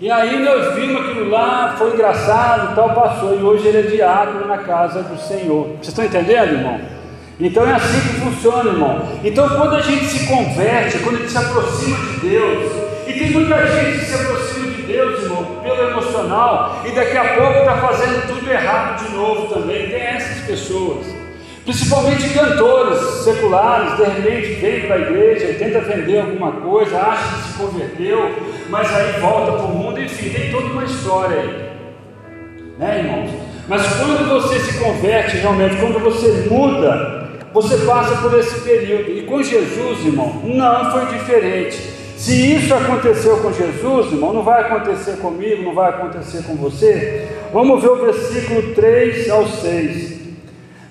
E 0.00 0.10
aí 0.10 0.42
nós 0.42 0.74
vimos 0.74 1.02
aquilo 1.02 1.28
lá, 1.28 1.74
foi 1.76 1.92
engraçado 1.92 2.74
tal, 2.74 2.94
passou, 2.94 3.38
e 3.38 3.42
hoje 3.42 3.68
ele 3.68 3.78
é 3.78 3.82
diácono 3.82 4.46
na 4.46 4.58
casa 4.58 5.02
do 5.02 5.18
Senhor. 5.20 5.68
Vocês 5.76 5.88
estão 5.88 6.04
entendendo, 6.04 6.54
irmão? 6.54 6.80
Então 7.38 7.66
é 7.66 7.72
assim 7.72 8.00
que 8.00 8.20
funciona, 8.20 8.70
irmão. 8.70 9.08
Então 9.22 9.48
quando 9.48 9.76
a 9.76 9.80
gente 9.80 10.04
se 10.06 10.26
converte, 10.26 10.98
quando 11.00 11.16
a 11.16 11.18
gente 11.18 11.30
se 11.30 11.38
aproxima 11.38 11.96
de 11.96 12.28
Deus, 12.28 12.72
e 13.06 13.12
tem 13.12 13.30
muita 13.30 13.66
gente 13.66 13.98
que 13.98 14.04
se 14.04 14.14
aproxima 14.14 14.49
e 16.84 16.90
daqui 16.90 17.16
a 17.16 17.34
pouco 17.34 17.58
está 17.58 17.76
fazendo 17.76 18.26
tudo 18.28 18.50
errado 18.50 19.04
de 19.04 19.12
novo 19.14 19.54
também. 19.54 19.88
Tem 19.88 20.00
essas 20.00 20.46
pessoas, 20.46 21.06
principalmente 21.64 22.28
cantores 22.30 22.98
seculares, 23.24 23.96
de 23.96 24.04
repente 24.04 24.60
vem 24.60 24.80
para 24.86 24.96
a 24.96 24.98
igreja 24.98 25.30
tenta 25.60 25.80
vender 25.80 26.20
alguma 26.20 26.52
coisa, 26.52 26.98
acha 26.98 27.36
que 27.36 27.48
se 27.48 27.58
converteu, 27.58 28.34
mas 28.70 28.94
aí 28.94 29.20
volta 29.20 29.52
para 29.52 29.66
o 29.66 29.68
mundo, 29.68 30.00
enfim, 30.00 30.30
tem 30.30 30.50
toda 30.50 30.66
uma 30.66 30.84
história 30.84 31.38
aí, 31.38 31.70
né, 32.78 32.98
irmãos? 33.00 33.30
Mas 33.68 33.86
quando 33.94 34.26
você 34.28 34.58
se 34.58 34.78
converte 34.78 35.36
realmente, 35.36 35.76
quando 35.76 36.00
você 36.00 36.48
muda, 36.50 37.28
você 37.52 37.76
passa 37.84 38.16
por 38.16 38.38
esse 38.38 38.60
período, 38.60 39.10
e 39.10 39.22
com 39.22 39.42
Jesus, 39.42 40.04
irmão, 40.06 40.40
não 40.44 40.90
foi 40.90 41.06
diferente. 41.06 41.89
Se 42.20 42.54
isso 42.54 42.72
aconteceu 42.74 43.38
com 43.38 43.50
Jesus, 43.50 44.12
irmão, 44.12 44.34
não 44.34 44.42
vai 44.42 44.60
acontecer 44.60 45.16
comigo, 45.22 45.62
não 45.62 45.72
vai 45.72 45.88
acontecer 45.88 46.42
com 46.42 46.54
você. 46.54 47.26
Vamos 47.50 47.80
ver 47.80 47.88
o 47.88 47.96
versículo 47.96 48.74
3 48.74 49.30
ao 49.30 49.46
6. 49.46 50.20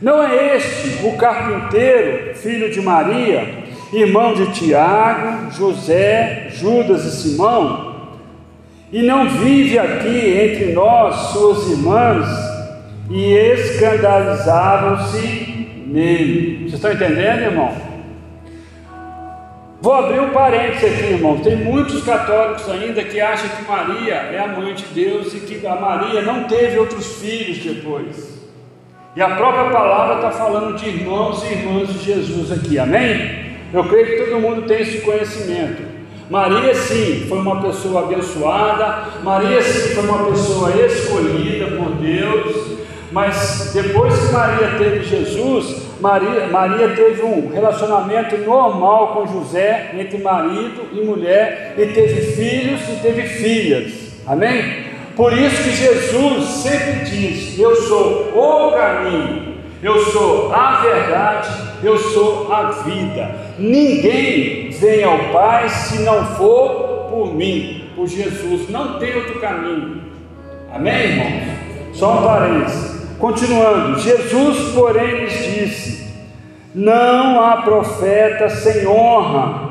Não 0.02 0.24
é 0.24 0.58
este 0.58 1.06
o 1.06 1.16
carpinteiro, 1.18 2.34
filho 2.34 2.72
de 2.72 2.82
Maria, 2.82 3.48
irmão 3.94 4.34
de 4.34 4.52
Tiago, 4.54 5.52
José, 5.52 6.48
Judas 6.50 7.06
e 7.06 7.12
Simão? 7.12 8.08
E 8.92 9.04
não 9.04 9.30
vive 9.30 9.78
aqui 9.78 10.36
entre 10.36 10.74
nós 10.74 11.16
suas 11.32 11.70
irmãs? 11.70 12.28
E 13.08 13.34
escandalizavam-se 13.34 15.84
nele. 15.86 16.62
Vocês 16.62 16.74
estão 16.74 16.92
entendendo, 16.92 17.44
irmão? 17.44 17.89
Vou 19.82 19.94
abrir 19.94 20.20
um 20.20 20.32
parênteses 20.32 20.84
aqui, 20.84 21.14
irmão. 21.14 21.40
Tem 21.40 21.56
muitos 21.56 22.04
católicos 22.04 22.70
ainda 22.70 23.02
que 23.02 23.22
acham 23.22 23.48
que 23.48 23.64
Maria 23.70 24.14
é 24.14 24.40
a 24.40 24.48
mãe 24.48 24.74
de 24.74 24.84
Deus 24.86 25.34
e 25.34 25.40
que 25.40 25.66
a 25.66 25.76
Maria 25.76 26.22
não 26.22 26.44
teve 26.44 26.78
outros 26.78 27.16
filhos 27.16 27.60
depois. 27.60 28.40
E 29.16 29.22
a 29.22 29.36
própria 29.36 29.70
palavra 29.70 30.16
está 30.16 30.32
falando 30.32 30.76
de 30.76 30.88
irmãos 30.88 31.44
e 31.44 31.54
irmãs 31.54 31.88
de 31.94 32.00
Jesus 32.04 32.52
aqui, 32.52 32.78
amém? 32.78 33.56
Eu 33.74 33.86
creio 33.86 34.06
que 34.06 34.26
todo 34.26 34.42
mundo 34.42 34.64
tem 34.64 34.82
esse 34.82 35.00
conhecimento. 35.00 35.82
Maria, 36.30 36.76
sim, 36.76 37.26
foi 37.28 37.40
uma 37.40 37.62
pessoa 37.62 38.04
abençoada, 38.04 39.08
Maria, 39.24 39.62
sim, 39.62 39.96
foi 39.96 40.04
uma 40.04 40.26
pessoa 40.30 40.72
escolhida 40.86 41.68
por 41.76 41.92
Deus, 41.94 42.78
mas 43.12 43.72
depois 43.74 44.16
que 44.16 44.34
Maria 44.34 44.76
teve 44.78 45.04
Jesus, 45.04 45.89
Maria, 46.00 46.48
Maria 46.48 46.90
teve 46.90 47.24
um 47.24 47.52
relacionamento 47.52 48.38
normal 48.38 49.14
com 49.14 49.28
José, 49.28 49.92
entre 49.98 50.18
marido 50.20 50.88
e 50.94 51.02
mulher, 51.02 51.74
e 51.78 51.86
teve 51.88 52.22
filhos 52.34 52.82
e 52.90 53.02
teve 53.02 53.24
filhas, 53.24 54.22
amém? 54.26 54.90
Por 55.16 55.34
isso 55.34 55.64
que 55.64 55.72
Jesus 55.72 56.48
sempre 56.48 57.04
diz: 57.04 57.60
Eu 57.60 57.76
sou 57.76 58.32
o 58.34 58.72
caminho, 58.72 59.56
eu 59.84 60.00
sou 60.06 60.54
a 60.54 60.82
verdade, 60.82 61.50
eu 61.84 61.98
sou 61.98 62.54
a 62.54 62.72
vida. 62.72 63.36
Ninguém 63.58 64.70
vem 64.70 65.04
ao 65.04 65.20
Pai 65.34 65.68
se 65.68 66.00
não 66.04 66.26
for 66.38 67.10
por 67.10 67.36
mim, 67.36 67.90
por 67.98 68.08
Jesus. 68.08 68.70
Não 68.70 68.98
tem 68.98 69.14
outro 69.14 69.42
caminho. 69.42 70.02
Amém, 70.74 70.94
irmãos? 70.94 71.44
Só 71.94 72.20
um 72.20 72.24
parênteses. 72.24 72.89
Continuando, 73.20 74.00
Jesus, 74.00 74.74
porém, 74.74 75.26
lhes 75.26 75.44
disse: 75.44 76.14
Não 76.74 77.44
há 77.44 77.58
profeta 77.64 78.50
sem 78.50 78.88
honra. 78.88 79.68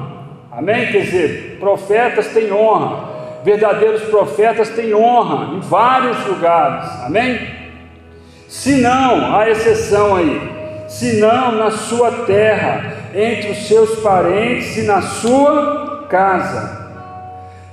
Amém? 0.53 0.93
Quer 0.93 1.03
dizer, 1.03 1.57
profetas 1.59 2.27
têm 2.29 2.53
honra, 2.53 3.09
verdadeiros 3.43 4.03
profetas 4.03 4.69
têm 4.71 4.95
honra 4.95 5.55
em 5.55 5.61
vários 5.61 6.27
lugares. 6.27 6.91
Amém? 7.05 7.41
Se 8.49 8.83
não, 8.83 9.35
há 9.35 9.49
exceção 9.49 10.17
aí, 10.17 10.41
se 10.87 11.19
não 11.19 11.53
na 11.53 11.71
sua 11.71 12.11
terra, 12.27 12.97
entre 13.15 13.53
os 13.53 13.67
seus 13.67 14.01
parentes 14.01 14.77
e 14.77 14.83
na 14.83 15.01
sua 15.01 16.07
casa. 16.11 16.77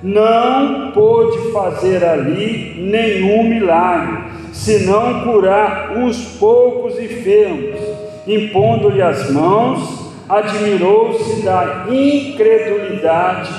Não 0.02 0.92
pôde 0.92 1.52
fazer 1.52 2.04
ali 2.04 2.88
nenhum 2.90 3.42
milagre 3.44 4.35
senão 4.56 5.22
curar 5.22 5.92
uns 5.96 6.16
poucos 6.38 6.98
enfermos, 6.98 7.78
impondo-lhe 8.26 9.02
as 9.02 9.30
mãos, 9.30 10.12
admirou-se 10.28 11.42
da 11.42 11.86
incredulidade 11.88 13.52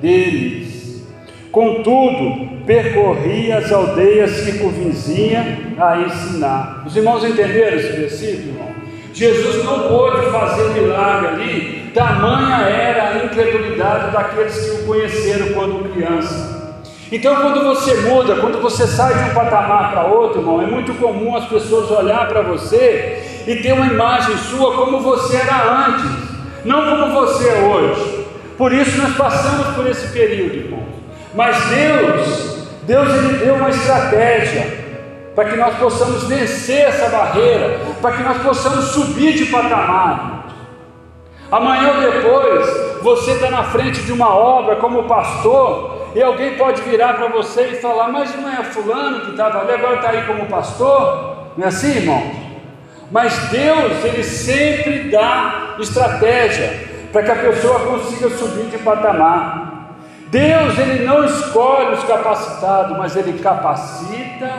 deles. 0.00 1.04
Contudo, 1.50 2.62
percorria 2.64 3.58
as 3.58 3.70
aldeias 3.70 4.30
circunvizinhas 4.30 5.44
a 5.78 6.00
ensinar. 6.00 6.84
Os 6.86 6.96
irmãos 6.96 7.24
entenderam 7.24 7.76
esse 7.76 7.92
versículo, 7.92 8.54
irmão? 8.54 8.74
Jesus 9.12 9.64
não 9.64 9.88
pôde 9.88 10.30
fazer 10.30 10.70
milagre 10.70 11.28
ali, 11.28 11.90
tamanha 11.92 12.66
era 12.66 13.10
a 13.10 13.24
incredulidade 13.24 14.12
daqueles 14.12 14.56
que 14.56 14.70
o 14.70 14.86
conheceram 14.86 15.52
quando 15.52 15.92
criança. 15.92 16.63
Então, 17.14 17.36
quando 17.36 17.62
você 17.62 17.94
muda, 18.08 18.34
quando 18.34 18.60
você 18.60 18.88
sai 18.88 19.14
de 19.14 19.30
um 19.30 19.34
patamar 19.34 19.92
para 19.92 20.02
outro, 20.02 20.40
irmão, 20.40 20.60
é 20.60 20.66
muito 20.66 20.92
comum 20.94 21.36
as 21.36 21.44
pessoas 21.44 21.88
olhar 21.88 22.26
para 22.26 22.42
você 22.42 23.44
e 23.46 23.54
ter 23.54 23.72
uma 23.72 23.86
imagem 23.86 24.36
sua 24.36 24.74
como 24.74 24.98
você 24.98 25.36
era 25.36 25.86
antes, 25.86 26.10
não 26.64 26.84
como 26.90 27.12
você 27.12 27.50
é 27.50 27.60
hoje. 27.60 28.26
Por 28.58 28.72
isso 28.72 29.00
nós 29.00 29.16
passamos 29.16 29.76
por 29.76 29.86
esse 29.86 30.08
período, 30.08 30.56
irmão. 30.56 30.82
Mas 31.36 31.56
Deus, 31.66 32.66
Deus 32.82 33.08
ele 33.14 33.38
deu 33.44 33.54
uma 33.54 33.70
estratégia 33.70 34.84
para 35.36 35.44
que 35.50 35.56
nós 35.56 35.76
possamos 35.76 36.24
vencer 36.24 36.80
essa 36.80 37.10
barreira, 37.10 37.78
para 38.02 38.16
que 38.16 38.24
nós 38.24 38.42
possamos 38.42 38.86
subir 38.86 39.34
de 39.34 39.46
patamar. 39.46 40.48
Amanhã 41.48 41.92
ou 41.92 42.10
depois, 42.10 43.02
você 43.02 43.30
está 43.30 43.50
na 43.52 43.62
frente 43.62 44.02
de 44.02 44.10
uma 44.10 44.34
obra 44.34 44.74
como 44.76 45.04
pastor, 45.04 46.03
e 46.14 46.22
alguém 46.22 46.56
pode 46.56 46.80
virar 46.82 47.14
para 47.14 47.28
você 47.28 47.72
e 47.72 47.80
falar: 47.80 48.08
Mas 48.08 48.34
não 48.36 48.48
é 48.48 48.62
Fulano 48.62 49.22
que 49.22 49.30
estava 49.32 49.60
ali, 49.60 49.72
agora 49.72 49.96
está 49.96 50.10
aí 50.10 50.22
como 50.26 50.46
pastor? 50.46 51.52
Não 51.56 51.64
é 51.64 51.68
assim, 51.68 51.96
irmão? 51.96 52.22
Mas 53.10 53.36
Deus, 53.48 54.04
Ele 54.04 54.22
sempre 54.22 55.10
dá 55.10 55.74
estratégia 55.78 57.08
para 57.12 57.22
que 57.22 57.30
a 57.30 57.36
pessoa 57.36 57.80
consiga 57.80 58.30
subir 58.30 58.66
de 58.66 58.78
patamar. 58.78 59.96
Deus, 60.28 60.78
Ele 60.78 61.04
não 61.04 61.24
escolhe 61.24 61.94
os 61.94 62.04
capacitados, 62.04 62.96
mas 62.96 63.16
Ele 63.16 63.38
capacita 63.38 64.50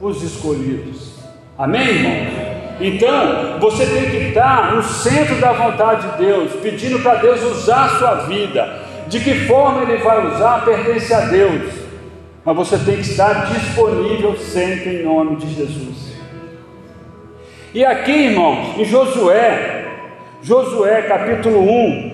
os 0.00 0.22
escolhidos. 0.22 1.18
Amém, 1.56 1.88
irmãos? 1.88 2.48
Então, 2.80 3.58
você 3.58 3.84
tem 3.86 4.10
que 4.10 4.28
estar 4.28 4.72
no 4.74 4.82
centro 4.82 5.36
da 5.40 5.52
vontade 5.52 6.08
de 6.10 6.18
Deus, 6.18 6.52
pedindo 6.62 7.00
para 7.00 7.16
Deus 7.16 7.42
usar 7.42 7.86
a 7.86 7.88
sua 7.88 8.14
vida 8.26 8.87
de 9.08 9.20
que 9.20 9.46
forma 9.46 9.82
ele 9.82 10.02
vai 10.02 10.26
usar 10.26 10.64
pertence 10.64 11.12
a 11.12 11.20
Deus, 11.20 11.72
mas 12.44 12.56
você 12.56 12.78
tem 12.78 12.96
que 12.96 13.02
estar 13.02 13.52
disponível 13.52 14.36
sempre 14.36 15.00
em 15.00 15.04
nome 15.04 15.36
de 15.36 15.54
Jesus. 15.54 16.12
E 17.74 17.84
aqui, 17.84 18.12
irmãos, 18.12 18.78
em 18.78 18.84
Josué, 18.84 19.86
Josué 20.42 21.02
capítulo 21.02 21.60
1, 21.60 22.12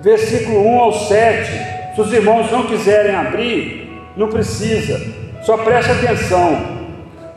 versículo 0.00 0.66
1 0.66 0.78
ao 0.80 0.92
7. 0.92 1.50
Se 1.94 2.00
os 2.00 2.12
irmãos 2.12 2.50
não 2.50 2.64
quiserem 2.64 3.14
abrir, 3.14 4.02
não 4.16 4.28
precisa, 4.28 5.00
só 5.42 5.56
preste 5.58 5.90
atenção. 5.90 6.84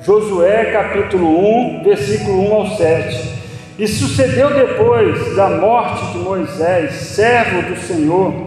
Josué 0.02 0.72
capítulo 0.72 1.78
1, 1.80 1.84
versículo 1.84 2.50
1 2.50 2.54
ao 2.54 2.68
7. 2.78 3.38
E 3.80 3.88
sucedeu 3.88 4.54
depois 4.54 5.36
da 5.36 5.50
morte 5.50 6.14
de 6.14 6.18
Moisés, 6.20 6.94
servo 6.94 7.62
do 7.64 7.78
Senhor, 7.78 8.47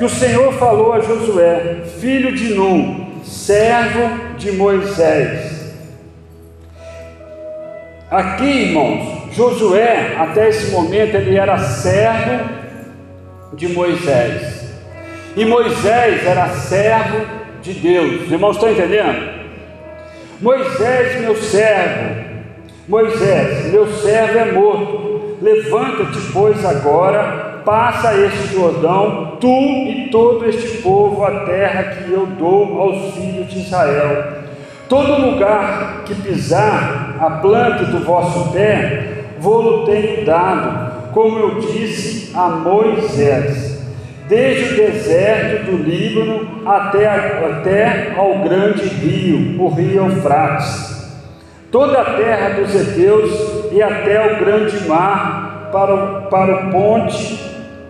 que 0.00 0.04
o 0.06 0.08
Senhor 0.08 0.54
falou 0.54 0.94
a 0.94 1.00
Josué, 1.00 1.82
filho 2.00 2.32
de 2.34 2.54
Num, 2.54 3.22
servo 3.22 4.34
de 4.38 4.50
Moisés. 4.52 5.74
Aqui, 8.10 8.44
irmãos, 8.44 9.34
Josué, 9.34 10.16
até 10.18 10.48
esse 10.48 10.70
momento, 10.70 11.16
ele 11.16 11.36
era 11.36 11.58
servo 11.58 12.48
de 13.52 13.68
Moisés. 13.68 14.72
E 15.36 15.44
Moisés 15.44 16.26
era 16.26 16.48
servo 16.48 17.26
de 17.60 17.74
Deus. 17.74 18.22
Os 18.22 18.32
irmãos 18.32 18.56
estão 18.56 18.72
entendendo? 18.72 19.34
Moisés, 20.40 21.20
meu 21.20 21.36
servo, 21.36 22.24
Moisés, 22.88 23.70
meu 23.70 23.86
servo 23.98 24.38
é 24.38 24.50
morto. 24.50 25.36
Levanta-te, 25.42 26.32
pois, 26.32 26.64
agora 26.64 27.49
passa 27.64 28.14
este 28.14 28.54
Jordão, 28.54 29.36
tu 29.40 29.48
e 29.48 30.08
todo 30.10 30.48
este 30.48 30.78
povo, 30.78 31.24
a 31.24 31.40
terra 31.40 31.84
que 31.84 32.10
eu 32.10 32.26
dou 32.26 32.80
aos 32.80 33.14
filhos 33.14 33.48
de 33.48 33.60
Israel. 33.60 34.40
Todo 34.88 35.30
lugar 35.30 36.02
que 36.04 36.14
pisar 36.14 37.16
a 37.20 37.30
planta 37.30 37.84
do 37.84 38.00
vosso 38.04 38.50
pé, 38.52 39.24
vou-lo 39.38 39.86
tenho 39.86 40.24
dado, 40.24 41.12
como 41.12 41.38
eu 41.38 41.60
disse 41.60 42.36
a 42.36 42.48
Moisés, 42.48 43.80
desde 44.28 44.74
o 44.74 44.76
deserto 44.76 45.70
do 45.70 45.76
Líbano 45.82 46.62
até, 46.66 47.06
até 47.06 48.14
ao 48.16 48.38
grande 48.38 48.86
rio, 48.88 49.60
o 49.60 49.68
rio 49.68 50.06
Eufrates, 50.06 51.08
toda 51.70 52.00
a 52.00 52.14
terra 52.14 52.60
dos 52.60 52.74
heteus 52.74 53.72
e 53.72 53.82
até 53.82 54.34
o 54.34 54.38
grande 54.44 54.88
mar, 54.88 55.49
para 55.70 55.94
o, 55.94 56.22
para 56.28 56.68
o 56.68 56.70
ponte 56.70 57.38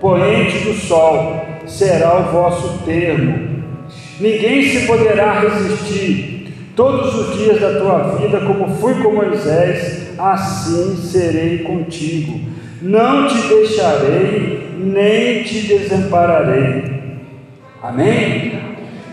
poente 0.00 0.58
do 0.64 0.75
sol, 0.75 1.44
será 1.66 2.18
o 2.18 2.32
vosso 2.32 2.82
termo. 2.84 3.50
Ninguém 4.18 4.62
se 4.62 4.87
poderá 4.87 5.40
resistir 5.40 6.52
todos 6.75 7.14
os 7.14 7.38
dias 7.38 7.60
da 7.60 7.78
tua 7.78 8.16
vida, 8.16 8.40
como 8.40 8.75
fui 8.76 8.94
com 9.02 9.12
Moisés, 9.12 10.12
assim 10.18 10.96
serei 10.96 11.58
contigo. 11.58 12.40
Não 12.82 13.26
te 13.26 13.49
deixarei, 13.49 14.70
nem 14.78 15.42
te 15.42 15.66
desampararei. 15.66 17.00
Amém? 17.82 18.58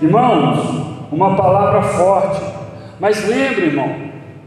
Irmãos, 0.01 1.09
uma 1.11 1.35
palavra 1.35 1.81
forte. 1.81 2.41
Mas 2.99 3.27
lembre, 3.27 3.65
irmão, 3.65 3.95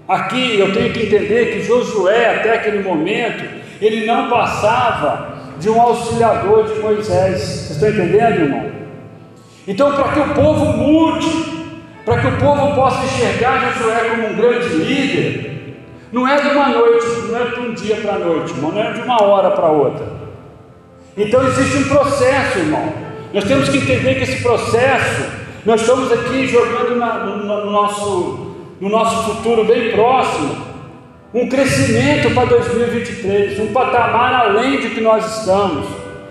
aqui 0.08 0.58
eu 0.58 0.72
tenho 0.72 0.92
que 0.92 1.06
entender 1.06 1.52
que 1.52 1.62
Josué, 1.62 2.36
até 2.36 2.54
aquele 2.54 2.82
momento, 2.82 3.59
ele 3.80 4.06
não 4.06 4.28
passava 4.28 5.34
de 5.58 5.68
um 5.68 5.80
auxiliador 5.80 6.64
de 6.64 6.80
Moisés. 6.80 7.40
Vocês 7.40 7.70
estão 7.70 7.88
entendendo, 7.88 8.40
irmão? 8.40 8.70
Então, 9.66 9.92
para 9.92 10.12
que 10.12 10.20
o 10.20 10.34
povo 10.34 10.64
mude, 10.76 11.28
para 12.04 12.20
que 12.20 12.26
o 12.26 12.38
povo 12.38 12.74
possa 12.74 13.04
enxergar 13.04 13.72
Josué 13.72 14.10
como 14.10 14.28
um 14.28 14.36
grande 14.36 14.68
líder, 14.68 15.50
não 16.12 16.26
é 16.26 16.40
de 16.40 16.48
uma 16.48 16.68
noite, 16.68 17.06
não 17.28 17.38
é 17.38 17.44
de 17.44 17.60
um 17.60 17.74
dia 17.74 17.96
para 17.96 18.14
a 18.14 18.18
noite, 18.18 18.52
irmão, 18.52 18.72
não 18.72 18.82
é 18.82 18.92
de 18.92 19.00
uma 19.00 19.22
hora 19.22 19.50
para 19.50 19.68
outra. 19.68 20.06
Então 21.16 21.46
existe 21.46 21.78
um 21.78 21.88
processo, 21.88 22.58
irmão. 22.58 22.92
Nós 23.32 23.44
temos 23.44 23.68
que 23.68 23.78
entender 23.78 24.16
que 24.16 24.22
esse 24.22 24.42
processo, 24.42 25.24
nós 25.64 25.80
estamos 25.82 26.10
aqui 26.10 26.48
jogando 26.48 26.96
na, 26.96 27.24
no, 27.24 27.36
no, 27.36 27.70
nosso, 27.70 28.56
no 28.80 28.88
nosso 28.88 29.34
futuro 29.34 29.64
bem 29.64 29.92
próximo, 29.92 30.69
um 31.32 31.48
crescimento 31.48 32.34
para 32.34 32.46
2023, 32.46 33.60
um 33.60 33.72
patamar 33.72 34.46
além 34.46 34.80
de 34.80 34.90
que 34.90 35.00
nós 35.00 35.38
estamos 35.38 35.86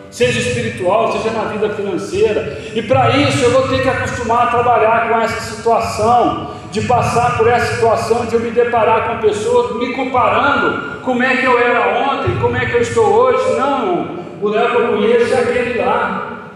seja 0.10 0.39
espiritual, 0.39 1.12
seja 1.12 1.32
na 1.32 1.46
vida 1.46 1.70
financeira. 1.70 2.58
E 2.74 2.82
para 2.82 3.18
isso 3.18 3.44
eu 3.44 3.51
vou 3.51 3.68
ter 3.68 3.82
que 3.82 3.89
acostumar 3.89 4.48
a 4.48 4.51
trabalhar 4.51 5.10
com 5.10 5.22
essa 5.22 5.56
situação, 5.56 6.51
de 6.72 6.82
passar 6.82 7.38
por 7.38 7.48
essa 7.48 7.75
situação, 7.75 8.25
de 8.25 8.36
eu 8.36 8.39
me 8.39 8.51
deparar 8.51 9.08
com 9.08 9.27
pessoas 9.27 9.75
me 9.77 9.94
comparando 9.94 11.01
como 11.01 11.24
é 11.24 11.38
que 11.38 11.46
eu 11.46 11.58
era 11.58 12.12
ontem, 12.12 12.39
como 12.39 12.56
é 12.56 12.65
que 12.65 12.75
eu 12.75 12.82
estou 12.82 13.06
hoje. 13.06 13.58
Não, 13.58 14.20
o 14.41 14.50
Léo 14.50 14.70
que 14.70 14.75
eu 14.75 14.88
conheço 14.89 15.34
é 15.34 15.39
aquele 15.39 15.79
lá. 15.79 16.51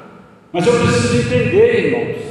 Mas 0.51 0.67
eu 0.67 0.73
preciso 0.73 1.17
entender, 1.17 1.85
irmãos, 1.85 2.21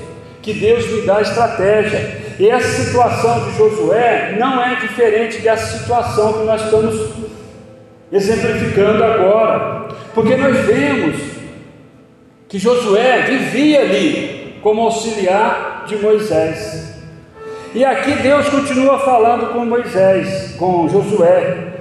que 0.40 0.52
Deus 0.54 0.86
me 0.86 1.02
dá 1.02 1.20
estratégia. 1.20 2.21
E 2.38 2.48
essa 2.48 2.82
situação 2.82 3.44
de 3.44 3.56
Josué 3.56 4.36
não 4.38 4.62
é 4.62 4.76
diferente 4.76 5.38
dessa 5.38 5.78
situação 5.78 6.32
que 6.32 6.44
nós 6.44 6.62
estamos 6.62 7.10
exemplificando 8.10 9.02
agora. 9.02 9.88
Porque 10.14 10.36
nós 10.36 10.56
vemos 10.66 11.16
que 12.48 12.58
Josué 12.58 13.22
vivia 13.22 13.80
ali 13.80 14.58
como 14.62 14.82
auxiliar 14.82 15.84
de 15.86 15.96
Moisés. 15.96 16.92
E 17.74 17.84
aqui 17.84 18.12
Deus 18.16 18.48
continua 18.48 18.98
falando 18.98 19.52
com 19.52 19.64
Moisés, 19.64 20.54
com 20.58 20.88
Josué: 20.88 21.72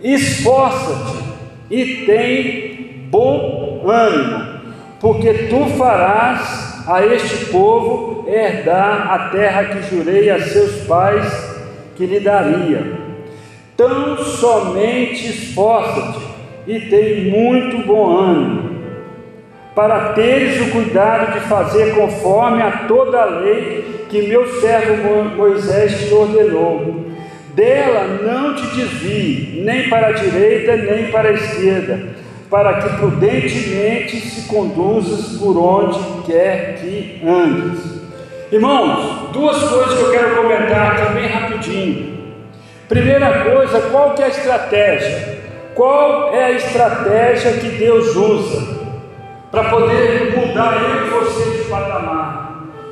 esforça-te 0.00 1.24
e 1.70 2.04
tem 2.04 3.06
bom 3.08 3.88
ânimo, 3.88 4.60
porque 5.00 5.32
tu 5.48 5.66
farás 5.76 6.75
a 6.86 7.04
este 7.04 7.46
povo 7.46 8.24
herdar 8.28 9.10
a 9.12 9.18
terra 9.30 9.64
que 9.64 9.82
jurei 9.94 10.30
a 10.30 10.40
seus 10.40 10.86
pais 10.86 11.26
que 11.96 12.06
lhe 12.06 12.20
daria. 12.20 13.06
Tão 13.76 14.16
somente 14.18 15.26
esforça-te 15.26 16.24
e 16.66 16.80
tem 16.80 17.30
muito 17.30 17.86
bom 17.86 18.16
ânimo, 18.16 18.76
para 19.74 20.12
teres 20.14 20.60
o 20.60 20.70
cuidado 20.70 21.34
de 21.34 21.40
fazer 21.40 21.94
conforme 21.94 22.62
a 22.62 22.84
toda 22.88 23.20
a 23.20 23.24
lei 23.26 24.06
que 24.08 24.22
meu 24.22 24.46
servo 24.60 25.24
Moisés 25.36 26.06
te 26.06 26.14
ordenou. 26.14 27.04
Dela 27.54 28.20
não 28.22 28.54
te 28.54 28.66
desvie, 28.76 29.62
nem 29.64 29.88
para 29.88 30.08
a 30.08 30.12
direita, 30.12 30.76
nem 30.76 31.10
para 31.10 31.30
a 31.30 31.32
esquerda, 31.32 32.15
para 32.50 32.74
que 32.74 32.96
prudentemente 32.96 34.20
se 34.20 34.48
conduzas 34.48 35.38
por 35.38 35.56
onde 35.56 35.98
quer 36.24 36.78
que 36.80 37.20
andes. 37.26 37.96
Irmãos, 38.52 39.30
duas 39.32 39.58
coisas 39.62 39.98
que 39.98 40.04
eu 40.04 40.10
quero 40.12 40.36
comentar 40.36 40.92
aqui 40.92 41.14
bem 41.14 41.26
rapidinho. 41.26 42.16
Primeira 42.88 43.42
coisa, 43.42 43.80
qual 43.90 44.14
que 44.14 44.22
é 44.22 44.26
a 44.26 44.28
estratégia? 44.28 45.38
Qual 45.74 46.32
é 46.32 46.44
a 46.44 46.52
estratégia 46.52 47.54
que 47.54 47.68
Deus 47.70 48.14
usa 48.14 48.76
para 49.50 49.64
poder 49.70 50.36
mudar 50.36 50.80
eu 50.80 51.06
e 51.06 51.10
você 51.10 51.50
de 51.58 51.64
patamar? 51.68 52.46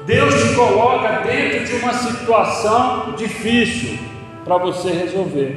Deus 0.05 0.35
te 0.35 0.55
coloca 0.55 1.23
dentro 1.25 1.65
de 1.65 1.77
uma 1.77 1.93
situação 1.93 3.15
difícil 3.17 3.99
para 4.45 4.59
você 4.59 4.91
resolver. 4.91 5.57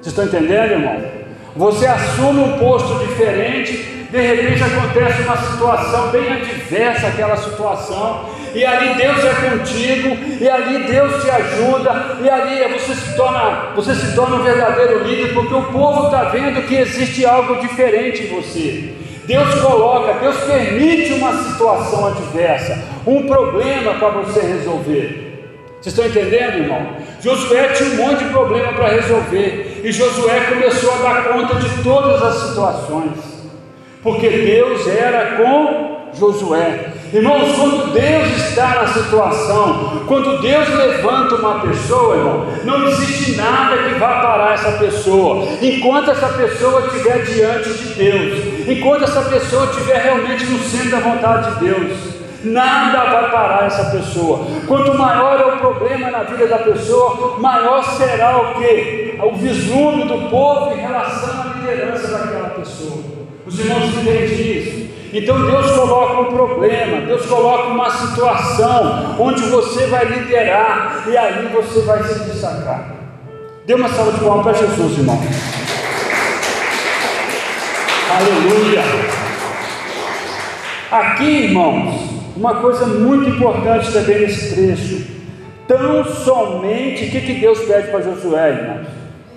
Vocês 0.00 0.06
estão 0.06 0.24
entendendo, 0.24 0.72
irmão? 0.72 1.21
Você 1.54 1.86
assume 1.86 2.40
um 2.40 2.58
posto 2.58 3.06
diferente, 3.06 4.06
de 4.10 4.20
repente 4.20 4.62
acontece 4.62 5.22
uma 5.22 5.36
situação 5.36 6.08
bem 6.08 6.32
adversa 6.32 7.08
àquela 7.08 7.36
situação, 7.36 8.26
e 8.54 8.64
ali 8.64 8.94
Deus 8.94 9.24
é 9.24 9.50
contigo, 9.50 10.16
e 10.40 10.48
ali 10.48 10.84
Deus 10.84 11.22
te 11.22 11.30
ajuda, 11.30 12.18
e 12.22 12.28
ali 12.28 12.72
você 12.72 12.94
se 12.94 13.16
torna, 13.16 13.72
você 13.74 13.94
se 13.94 14.14
torna 14.14 14.36
um 14.36 14.42
verdadeiro 14.42 15.04
líder, 15.04 15.34
porque 15.34 15.54
o 15.54 15.64
povo 15.64 16.06
está 16.06 16.24
vendo 16.24 16.66
que 16.66 16.74
existe 16.74 17.24
algo 17.26 17.60
diferente 17.60 18.22
em 18.22 18.34
você. 18.34 18.94
Deus 19.26 19.54
coloca, 19.60 20.14
Deus 20.20 20.36
permite 20.40 21.12
uma 21.12 21.32
situação 21.44 22.08
adversa, 22.08 22.82
um 23.06 23.26
problema 23.26 23.94
para 23.94 24.08
você 24.08 24.40
resolver. 24.40 25.32
Vocês 25.80 25.98
estão 25.98 26.06
entendendo, 26.06 26.58
irmão? 26.58 26.96
Josué 27.20 27.68
tinha 27.68 27.90
um 27.90 27.96
monte 27.96 28.24
de 28.24 28.30
problema 28.30 28.72
para 28.72 28.88
resolver, 28.88 29.71
e 29.82 29.90
Josué 29.90 30.40
começou 30.48 30.94
a 30.94 30.98
dar 30.98 31.24
conta 31.24 31.56
de 31.56 31.82
todas 31.82 32.22
as 32.22 32.48
situações, 32.48 33.18
porque 34.02 34.28
Deus 34.28 34.86
era 34.86 35.36
com 35.36 35.92
Josué. 36.14 36.92
Irmãos, 37.12 37.54
quando 37.56 37.92
Deus 37.92 38.28
está 38.48 38.82
na 38.82 38.86
situação, 38.86 40.04
quando 40.06 40.40
Deus 40.40 40.68
levanta 40.68 41.34
uma 41.34 41.60
pessoa, 41.60 42.16
irmão, 42.16 42.46
não 42.64 42.88
existe 42.88 43.36
nada 43.36 43.76
que 43.82 43.98
vá 43.98 44.20
parar 44.20 44.54
essa 44.54 44.72
pessoa, 44.72 45.46
enquanto 45.60 46.10
essa 46.10 46.28
pessoa 46.28 46.86
estiver 46.86 47.24
diante 47.24 47.68
de 47.70 47.94
Deus, 47.94 48.68
enquanto 48.68 49.04
essa 49.04 49.22
pessoa 49.22 49.66
estiver 49.66 50.02
realmente 50.02 50.46
no 50.46 50.58
centro 50.60 50.90
da 50.90 51.00
vontade 51.00 51.54
de 51.54 51.64
Deus. 51.66 52.11
Nada 52.44 53.10
vai 53.10 53.30
parar 53.30 53.66
essa 53.66 53.90
pessoa. 53.90 54.46
Quanto 54.66 54.96
maior 54.98 55.40
é 55.40 55.54
o 55.54 55.58
problema 55.58 56.10
na 56.10 56.24
vida 56.24 56.46
da 56.48 56.58
pessoa, 56.58 57.38
maior 57.38 57.84
será 57.84 58.36
o 58.38 58.54
que? 58.54 59.18
O 59.22 59.36
vislumbre 59.36 60.08
do 60.08 60.28
povo 60.28 60.72
em 60.72 60.80
relação 60.80 61.42
à 61.42 61.54
liderança 61.56 62.08
daquela 62.08 62.50
pessoa. 62.50 62.98
Os 63.46 63.58
irmãos 63.58 63.84
entendem 63.84 64.58
isso? 64.58 64.92
Então 65.12 65.44
Deus 65.44 65.70
coloca 65.72 66.22
um 66.22 66.32
problema, 66.32 67.02
Deus 67.02 67.26
coloca 67.26 67.68
uma 67.68 67.90
situação 67.90 69.16
onde 69.18 69.42
você 69.42 69.86
vai 69.86 70.06
liderar 70.06 71.04
e 71.06 71.16
aí 71.16 71.48
você 71.52 71.82
vai 71.82 72.02
se 72.02 72.18
destacar. 72.20 72.94
Dê 73.66 73.74
uma 73.74 73.88
salva 73.88 74.12
de 74.12 74.20
palmas 74.20 74.42
para 74.42 74.54
Jesus, 74.54 74.98
irmão. 74.98 75.20
Aleluia. 78.10 78.82
Aqui, 80.90 81.44
irmãos, 81.44 82.21
uma 82.36 82.56
coisa 82.56 82.86
muito 82.86 83.28
importante 83.28 83.92
também 83.92 84.20
nesse 84.20 84.54
trecho. 84.54 85.22
Tão 85.66 86.04
somente, 86.04 87.04
o 87.04 87.10
que, 87.10 87.20
que 87.20 87.34
Deus 87.34 87.60
pede 87.60 87.90
para 87.90 88.02
Josué, 88.02 88.50
irmãos? 88.50 88.86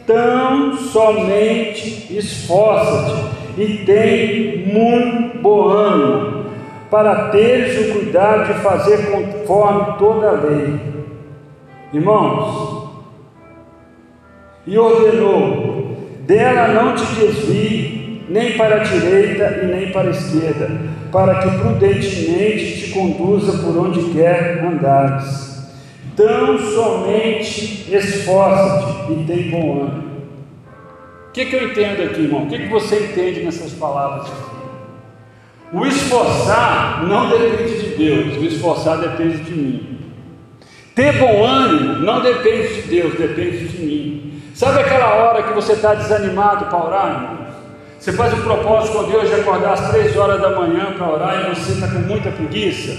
Tão 0.06 0.78
somente 0.78 2.16
esforça-te 2.16 3.62
e 3.62 3.78
tem 3.86 4.68
muito 4.68 5.40
bom 5.40 5.70
ânimo, 5.70 6.46
para 6.92 7.30
teres 7.30 7.90
o 7.90 7.94
cuidado 7.94 8.54
de 8.54 8.60
fazer 8.60 9.12
conforme 9.12 9.98
toda 9.98 10.30
a 10.30 10.32
lei. 10.32 10.80
Irmãos, 11.94 12.90
e 14.68 14.78
ordenou: 14.78 15.98
dela 16.22 16.68
não 16.70 16.96
te 16.96 17.06
desvie, 17.16 18.24
nem 18.30 18.58
para 18.58 18.78
a 18.78 18.84
direita 18.84 19.60
e 19.64 19.66
nem 19.68 19.92
para 19.92 20.10
a 20.10 20.12
esquerda, 20.12 20.70
para 21.16 21.36
que 21.36 21.58
prudentemente 21.58 22.82
te 22.82 22.92
conduza 22.92 23.64
por 23.64 23.78
onde 23.78 24.12
quer 24.12 24.64
andares. 24.64 25.66
Tão 26.16 26.58
somente 26.60 27.88
esforça-te 27.94 29.14
e 29.14 29.24
tem 29.26 29.50
bom 29.50 29.84
ânimo 29.84 30.06
que, 31.36 31.46
que 31.46 31.56
eu 31.58 31.70
entendo 31.70 32.02
aqui, 32.02 32.22
irmão? 32.22 32.44
O 32.44 32.48
que, 32.48 32.58
que 32.58 32.70
você 32.70 32.98
entende 32.98 33.42
nessas 33.42 33.74
palavras 33.74 34.28
aqui? 34.28 34.56
O 35.74 35.86
esforçar 35.86 37.04
não 37.06 37.30
depende 37.30 37.78
de 37.78 37.96
Deus, 37.98 38.38
o 38.38 38.46
esforçar 38.46 39.00
depende 39.00 39.40
de 39.40 39.52
mim. 39.52 40.00
Ter 40.96 41.20
bom 41.20 41.44
ânimo 41.44 42.00
não 42.00 42.22
depende 42.22 42.82
de 42.82 42.82
Deus, 42.84 43.16
depende 43.16 43.68
de 43.68 43.86
mim. 43.86 44.42
Sabe 44.54 44.80
aquela 44.80 45.14
hora 45.16 45.44
que 45.44 45.52
você 45.52 45.74
está 45.74 45.94
desanimado 45.94 46.68
para 46.68 46.86
orar, 46.86 47.08
irmão? 47.08 47.45
Você 48.06 48.14
faz 48.14 48.32
o 48.34 48.44
propósito 48.44 48.96
com 48.96 49.04
Deus 49.06 49.28
de 49.28 49.34
acordar 49.34 49.74
às 49.74 49.90
três 49.90 50.16
horas 50.16 50.40
da 50.40 50.52
manhã 50.52 50.94
para 50.96 51.12
orar 51.12 51.42
e 51.42 51.56
você 51.56 51.72
está 51.72 51.88
com 51.88 51.98
muita 52.02 52.30
preguiça? 52.30 52.96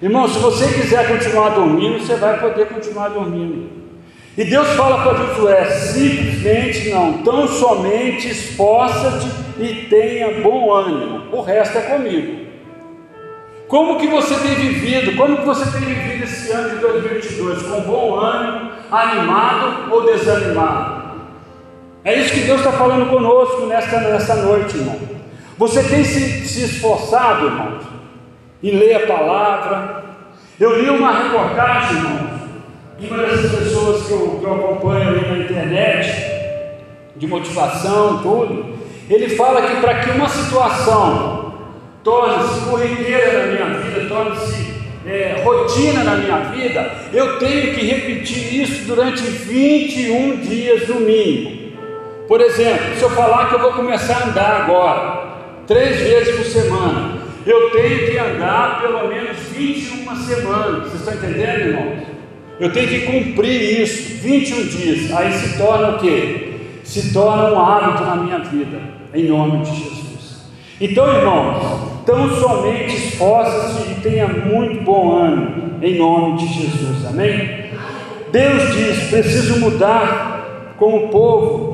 Irmão, 0.00 0.28
se 0.28 0.38
você 0.38 0.68
quiser 0.68 1.08
continuar 1.08 1.48
dormindo, 1.48 1.98
você 1.98 2.14
vai 2.14 2.38
poder 2.38 2.68
continuar 2.68 3.08
dormindo. 3.08 3.68
E 4.38 4.44
Deus 4.44 4.68
fala 4.68 5.02
para 5.02 5.14
Josué: 5.14 5.64
simplesmente 5.64 6.90
não, 6.90 7.14
tão 7.24 7.48
somente 7.48 8.28
esforça-te 8.28 9.26
e 9.58 9.86
tenha 9.90 10.40
bom 10.40 10.72
ânimo, 10.72 11.24
o 11.32 11.40
resto 11.40 11.78
é 11.78 11.80
comigo. 11.80 12.46
Como 13.66 13.98
que 13.98 14.06
você 14.06 14.36
tem 14.36 14.54
vivido? 14.54 15.16
Como 15.16 15.38
que 15.38 15.44
você 15.44 15.68
tem 15.72 15.80
vivido 15.80 16.22
esse 16.22 16.52
ano 16.52 16.70
de 16.70 16.76
2022? 16.76 17.62
Com 17.64 17.80
bom 17.80 18.14
ânimo, 18.14 18.70
animado 18.92 19.92
ou 19.92 20.06
desanimado? 20.06 20.99
É 22.04 22.18
isso 22.18 22.32
que 22.32 22.40
Deus 22.40 22.60
está 22.60 22.72
falando 22.72 23.10
conosco 23.10 23.66
nesta, 23.66 24.00
nesta 24.00 24.36
noite, 24.36 24.76
irmão. 24.76 24.98
Você 25.58 25.82
tem 25.82 26.02
se, 26.02 26.48
se 26.48 26.64
esforçado, 26.64 27.46
irmãos, 27.46 27.84
em 28.62 28.70
ler 28.70 28.94
a 28.94 29.06
palavra? 29.06 30.04
Eu 30.58 30.80
li 30.80 30.88
uma 30.88 31.12
reportagem, 31.22 31.98
irmãos, 31.98 32.40
de 32.98 33.06
uma 33.06 33.18
dessas 33.18 33.50
pessoas 33.50 34.06
que 34.06 34.12
eu, 34.12 34.38
que 34.40 34.44
eu 34.44 34.54
acompanho 34.54 35.08
ali 35.08 35.28
na 35.28 35.44
internet, 35.44 36.10
de 37.16 37.26
motivação, 37.26 38.22
tudo. 38.22 38.78
Ele 39.08 39.28
fala 39.36 39.62
que 39.62 39.80
para 39.80 40.00
que 40.00 40.10
uma 40.10 40.28
situação 40.28 41.54
torne-se 42.02 42.60
corriqueira 42.60 43.46
na 43.46 43.52
minha 43.52 43.78
vida, 43.80 44.08
torne-se 44.08 44.74
é, 45.06 45.42
rotina 45.44 46.04
na 46.04 46.16
minha 46.16 46.38
vida, 46.38 46.90
eu 47.12 47.38
tenho 47.38 47.74
que 47.74 47.84
repetir 47.84 48.62
isso 48.62 48.84
durante 48.86 49.22
21 49.22 50.36
dias 50.40 50.88
no 50.88 51.00
mínimo. 51.00 51.59
Por 52.30 52.40
exemplo, 52.40 52.94
se 52.94 53.02
eu 53.02 53.10
falar 53.10 53.48
que 53.48 53.56
eu 53.56 53.58
vou 53.58 53.72
começar 53.72 54.18
a 54.18 54.28
andar 54.28 54.60
agora, 54.62 55.26
três 55.66 55.98
vezes 55.98 56.36
por 56.36 56.44
semana, 56.44 57.18
eu 57.44 57.70
tenho 57.70 58.06
que 58.08 58.16
andar 58.16 58.80
pelo 58.80 59.08
menos 59.08 59.36
21 59.52 60.14
semanas. 60.14 60.82
Vocês 60.84 61.00
estão 61.00 61.14
entendendo, 61.14 61.60
irmãos? 61.60 61.98
Eu 62.60 62.72
tenho 62.72 62.86
que 62.86 63.00
cumprir 63.00 63.80
isso, 63.82 64.22
21 64.22 64.62
dias. 64.68 65.12
Aí 65.12 65.32
se 65.32 65.58
torna 65.58 65.96
o 65.96 65.98
quê? 65.98 66.52
Se 66.84 67.12
torna 67.12 67.50
um 67.50 67.58
hábito 67.58 68.04
na 68.04 68.14
minha 68.14 68.38
vida, 68.38 68.78
em 69.12 69.24
nome 69.24 69.64
de 69.64 69.74
Jesus. 69.74 70.44
Então, 70.80 71.12
irmãos, 71.12 72.04
tão 72.06 72.30
somente 72.38 72.94
esforça-se 72.94 73.90
e 73.90 73.94
tenha 73.96 74.28
muito 74.28 74.84
bom 74.84 75.16
ânimo, 75.16 75.82
em 75.82 75.98
nome 75.98 76.38
de 76.38 76.46
Jesus. 76.46 77.06
Amém? 77.08 77.72
Deus 78.30 78.72
diz: 78.72 79.10
preciso 79.10 79.58
mudar 79.58 80.76
com 80.78 80.94
o 80.94 81.08
povo 81.08 81.69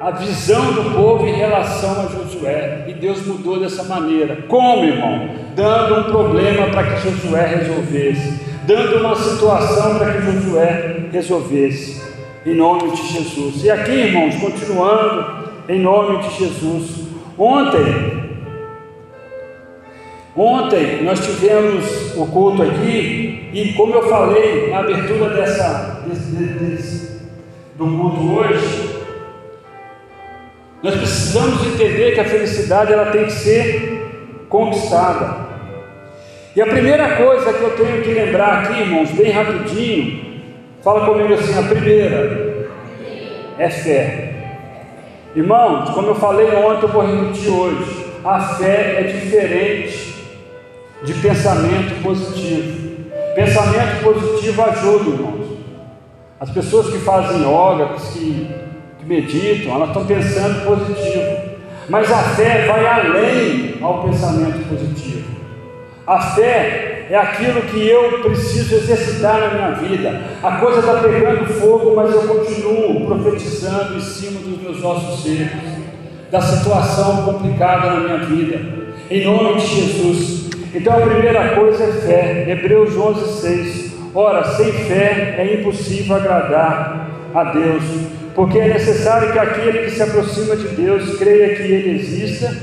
a 0.00 0.12
visão 0.12 0.72
do 0.72 0.94
povo 0.94 1.26
em 1.26 1.32
relação 1.32 2.00
a 2.00 2.06
Josué. 2.06 2.84
E 2.86 2.94
Deus 2.94 3.26
mudou 3.26 3.58
dessa 3.58 3.82
maneira. 3.82 4.44
Como, 4.48 4.84
irmão? 4.84 5.28
Dando 5.56 6.00
um 6.00 6.04
problema 6.04 6.68
para 6.68 6.84
que 6.84 7.10
Josué 7.10 7.46
resolvesse, 7.46 8.40
dando 8.64 8.98
uma 8.98 9.16
situação 9.16 9.98
para 9.98 10.12
que 10.12 10.22
Josué 10.22 11.08
resolvesse. 11.10 12.06
Em 12.46 12.54
nome 12.54 12.92
de 12.92 13.12
Jesus. 13.12 13.64
E 13.64 13.70
aqui, 13.70 13.90
irmãos, 13.90 14.36
continuando, 14.36 15.50
em 15.68 15.80
nome 15.80 16.22
de 16.22 16.38
Jesus. 16.38 17.08
Ontem, 17.36 17.84
ontem 20.34 21.02
nós 21.02 21.24
tivemos 21.24 22.16
o 22.16 22.26
culto 22.26 22.62
aqui, 22.62 23.50
e 23.52 23.74
como 23.76 23.94
eu 23.94 24.08
falei 24.08 24.70
na 24.70 24.78
abertura 24.78 25.30
dessa, 25.30 26.04
desse, 26.06 26.30
desse, 26.30 27.20
do 27.76 27.86
culto 27.86 28.32
hoje, 28.32 28.87
nós 30.82 30.94
precisamos 30.94 31.66
entender 31.66 32.12
que 32.12 32.20
a 32.20 32.24
felicidade 32.24 32.92
ela 32.92 33.06
tem 33.06 33.24
que 33.24 33.32
ser 33.32 34.46
conquistada. 34.48 35.48
E 36.54 36.62
a 36.62 36.66
primeira 36.66 37.16
coisa 37.16 37.52
que 37.52 37.62
eu 37.62 37.70
tenho 37.70 38.02
que 38.02 38.12
lembrar 38.12 38.62
aqui, 38.62 38.80
irmãos, 38.80 39.10
bem 39.10 39.30
rapidinho, 39.30 40.42
fala 40.82 41.04
comigo 41.04 41.34
assim: 41.34 41.58
a 41.58 41.62
primeira 41.62 42.68
é 43.58 43.68
fé. 43.68 44.34
Irmãos, 45.34 45.90
como 45.90 46.08
eu 46.08 46.14
falei 46.14 46.46
ontem, 46.46 46.86
eu 46.86 46.92
vou 46.92 47.02
repetir 47.02 47.50
hoje: 47.50 48.06
a 48.24 48.40
fé 48.40 49.00
é 49.00 49.02
diferente 49.02 50.14
de 51.02 51.14
pensamento 51.14 52.02
positivo. 52.02 52.88
Pensamento 53.34 54.02
positivo 54.02 54.62
ajuda, 54.62 55.10
irmãos. 55.10 55.58
As 56.40 56.50
pessoas 56.50 56.88
que 56.88 56.98
fazem 56.98 57.40
yoga, 57.40 57.94
que 57.94 58.00
meditam, 59.08 59.74
elas 59.74 59.88
estão 59.88 60.06
pensando 60.06 60.64
positivo. 60.66 61.48
Mas 61.88 62.12
a 62.12 62.18
fé 62.18 62.66
vai 62.66 62.86
além 62.86 63.76
ao 63.80 64.02
pensamento 64.04 64.68
positivo. 64.68 65.26
A 66.06 66.20
fé 66.20 67.06
é 67.10 67.16
aquilo 67.16 67.62
que 67.62 67.88
eu 67.88 68.20
preciso 68.20 68.74
exercitar 68.74 69.40
na 69.40 69.48
minha 69.48 69.70
vida. 69.72 70.20
A 70.42 70.56
coisa 70.56 70.80
está 70.80 70.94
pegando 70.96 71.46
fogo, 71.46 71.96
mas 71.96 72.12
eu 72.12 72.22
continuo 72.22 73.06
profetizando 73.06 73.96
em 73.96 74.00
cima 74.00 74.40
dos 74.40 74.60
meus 74.60 74.84
ossos 74.84 75.22
secos, 75.22 75.60
da 76.30 76.40
situação 76.40 77.22
complicada 77.24 77.90
na 77.90 78.00
minha 78.00 78.18
vida. 78.18 78.60
Em 79.10 79.24
nome 79.24 79.58
de 79.58 79.66
Jesus. 79.66 80.50
Então 80.74 80.92
a 80.92 81.06
primeira 81.06 81.54
coisa 81.54 81.84
é 81.84 81.92
fé. 81.92 82.44
Hebreus 82.50 82.94
11, 82.94 83.40
6. 83.40 83.92
Ora, 84.14 84.44
sem 84.44 84.70
fé 84.70 85.36
é 85.38 85.60
impossível 85.60 86.16
agradar 86.16 87.08
a 87.34 87.44
Deus 87.44 87.82
porque 88.38 88.56
é 88.56 88.68
necessário 88.68 89.32
que 89.32 89.38
aquele 89.40 89.78
que 89.80 89.90
se 89.90 90.00
aproxima 90.00 90.54
de 90.54 90.68
Deus 90.68 91.18
creia 91.18 91.56
que 91.56 91.62
Ele 91.62 91.98
exista, 91.98 92.56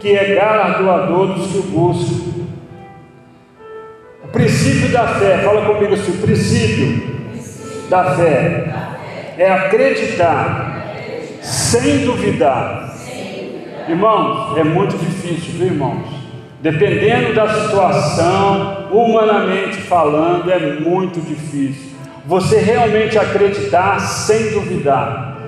que 0.00 0.16
é 0.16 0.34
galardoador 0.34 1.34
dos 1.34 1.52
que 1.52 1.58
o 1.58 1.62
buscam. 1.64 2.46
O 4.24 4.28
princípio 4.28 4.88
da 4.88 5.06
fé, 5.06 5.36
fala 5.44 5.66
comigo 5.66 5.92
assim: 5.92 6.12
o 6.12 6.22
princípio 6.22 7.02
da 7.90 8.16
fé 8.16 8.72
é 9.36 9.50
acreditar 9.50 10.94
sem 11.42 12.06
duvidar. 12.06 12.96
Irmãos, 13.86 14.56
é 14.56 14.64
muito 14.64 14.96
difícil, 14.96 15.58
viu, 15.58 15.66
irmãos? 15.66 16.08
Dependendo 16.62 17.34
da 17.34 17.46
situação, 17.52 18.88
humanamente 18.90 19.76
falando, 19.76 20.50
é 20.50 20.58
muito 20.80 21.20
difícil 21.20 21.87
você 22.28 22.58
realmente 22.58 23.18
acreditar 23.18 23.98
sem 24.00 24.50
duvidar. 24.50 25.38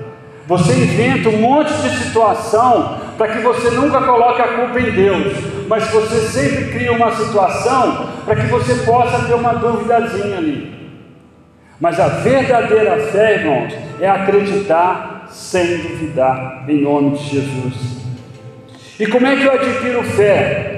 Você 0.47 0.73
inventa 0.73 1.29
um 1.29 1.37
monte 1.37 1.71
de 1.73 1.89
situação 1.91 2.97
para 3.19 3.27
que 3.27 3.37
você 3.37 3.69
nunca 3.69 4.01
coloque 4.01 4.41
a 4.41 4.47
culpa 4.47 4.79
em 4.79 4.89
Deus, 4.91 5.31
mas 5.67 5.87
você 5.91 6.21
sempre 6.21 6.71
cria 6.71 6.91
uma 6.91 7.11
situação 7.15 8.09
para 8.25 8.35
que 8.35 8.47
você 8.47 8.73
possa 8.83 9.27
ter 9.27 9.35
uma 9.35 9.53
duvidazinha 9.53 10.37
ali. 10.37 10.91
Mas 11.79 11.99
a 11.99 12.07
verdadeira 12.07 12.97
fé, 13.11 13.35
irmãos, 13.35 13.73
é 13.99 14.09
acreditar 14.09 15.27
sem 15.29 15.77
duvidar, 15.77 16.65
em 16.67 16.81
nome 16.81 17.11
de 17.11 17.29
Jesus. 17.29 18.01
E 18.99 19.05
como 19.05 19.27
é 19.27 19.35
que 19.35 19.43
eu 19.43 19.53
adquiro 19.53 20.03
fé? 20.03 20.70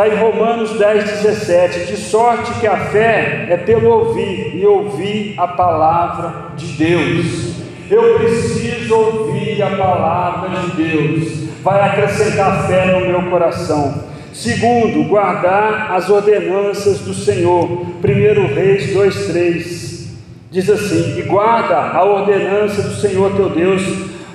Está 0.00 0.14
em 0.14 0.18
Romanos 0.18 0.78
10, 0.78 1.04
17: 1.04 1.92
de 1.92 1.96
sorte 1.98 2.58
que 2.58 2.66
a 2.66 2.86
fé 2.86 3.44
é 3.50 3.56
pelo 3.58 3.90
ouvir, 3.90 4.56
e 4.56 4.64
ouvir 4.64 5.34
a 5.36 5.46
palavra 5.46 6.52
de 6.56 6.68
Deus. 6.68 7.52
Eu 7.90 8.14
preciso 8.14 8.94
ouvir 8.94 9.62
a 9.62 9.76
palavra 9.76 10.58
de 10.58 10.82
Deus, 10.82 11.48
vai 11.62 11.82
acrescentar 11.82 12.66
fé 12.66 12.86
no 12.86 13.08
meu 13.08 13.30
coração. 13.30 14.04
Segundo, 14.32 15.06
guardar 15.06 15.92
as 15.92 16.08
ordenanças 16.08 17.00
do 17.00 17.12
Senhor. 17.12 17.68
1 18.02 18.54
Reis 18.54 18.96
2,3 18.96 20.06
diz 20.50 20.70
assim: 20.70 21.18
E 21.18 21.22
guarda 21.24 21.76
a 21.76 22.02
ordenança 22.02 22.80
do 22.80 22.94
Senhor 22.94 23.36
teu 23.36 23.50
Deus, 23.50 23.82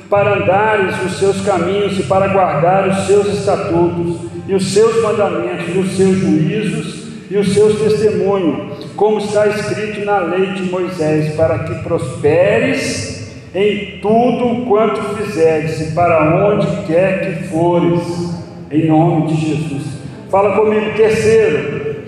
para 0.09 0.35
andares 0.35 1.01
nos 1.03 1.17
seus 1.17 1.41
caminhos 1.41 1.97
e 1.99 2.03
para 2.03 2.27
guardar 2.27 2.87
os 2.87 3.07
seus 3.07 3.27
estatutos 3.27 4.17
e 4.47 4.53
os 4.53 4.73
seus 4.73 5.01
mandamentos, 5.01 5.75
os 5.75 5.97
seus 5.97 6.17
juízos 6.17 7.05
e 7.29 7.37
os 7.37 7.53
seus 7.53 7.79
testemunhos, 7.79 8.85
como 8.95 9.17
está 9.17 9.47
escrito 9.47 10.05
na 10.05 10.19
lei 10.19 10.45
de 10.53 10.63
Moisés, 10.63 11.35
para 11.35 11.59
que 11.59 11.83
prosperes 11.83 13.33
em 13.53 13.99
tudo 13.99 14.65
quanto 14.67 15.01
fizeres 15.15 15.81
e 15.81 15.95
para 15.95 16.45
onde 16.45 16.85
quer 16.85 17.25
que 17.25 17.47
fores, 17.47 18.35
em 18.69 18.87
nome 18.87 19.27
de 19.27 19.35
Jesus. 19.35 19.83
Fala 20.29 20.55
comigo, 20.55 20.95
terceiro, 20.95 22.03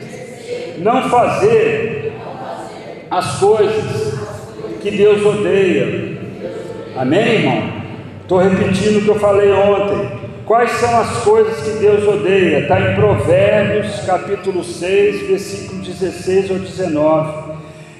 não 0.79 1.09
fazer 1.09 2.13
as 3.09 3.39
coisas 3.39 4.13
que 4.81 4.91
Deus 4.91 5.25
odeia. 5.25 6.17
Amém, 6.95 7.19
irmão? 7.19 7.86
Estou 8.27 8.39
repetindo 8.39 8.97
o 8.97 9.01
que 9.03 9.07
eu 9.07 9.19
falei 9.19 9.53
ontem. 9.53 10.11
Quais 10.45 10.69
são 10.71 10.99
as 10.99 11.23
coisas 11.23 11.63
que 11.63 11.79
Deus 11.79 12.05
odeia? 12.05 12.59
Está 12.59 12.77
em 12.77 12.93
Provérbios 12.93 14.01
capítulo 14.05 14.65
6, 14.65 15.29
versículo 15.29 15.81
16 15.81 16.51
ou 16.51 16.59
19. 16.59 17.53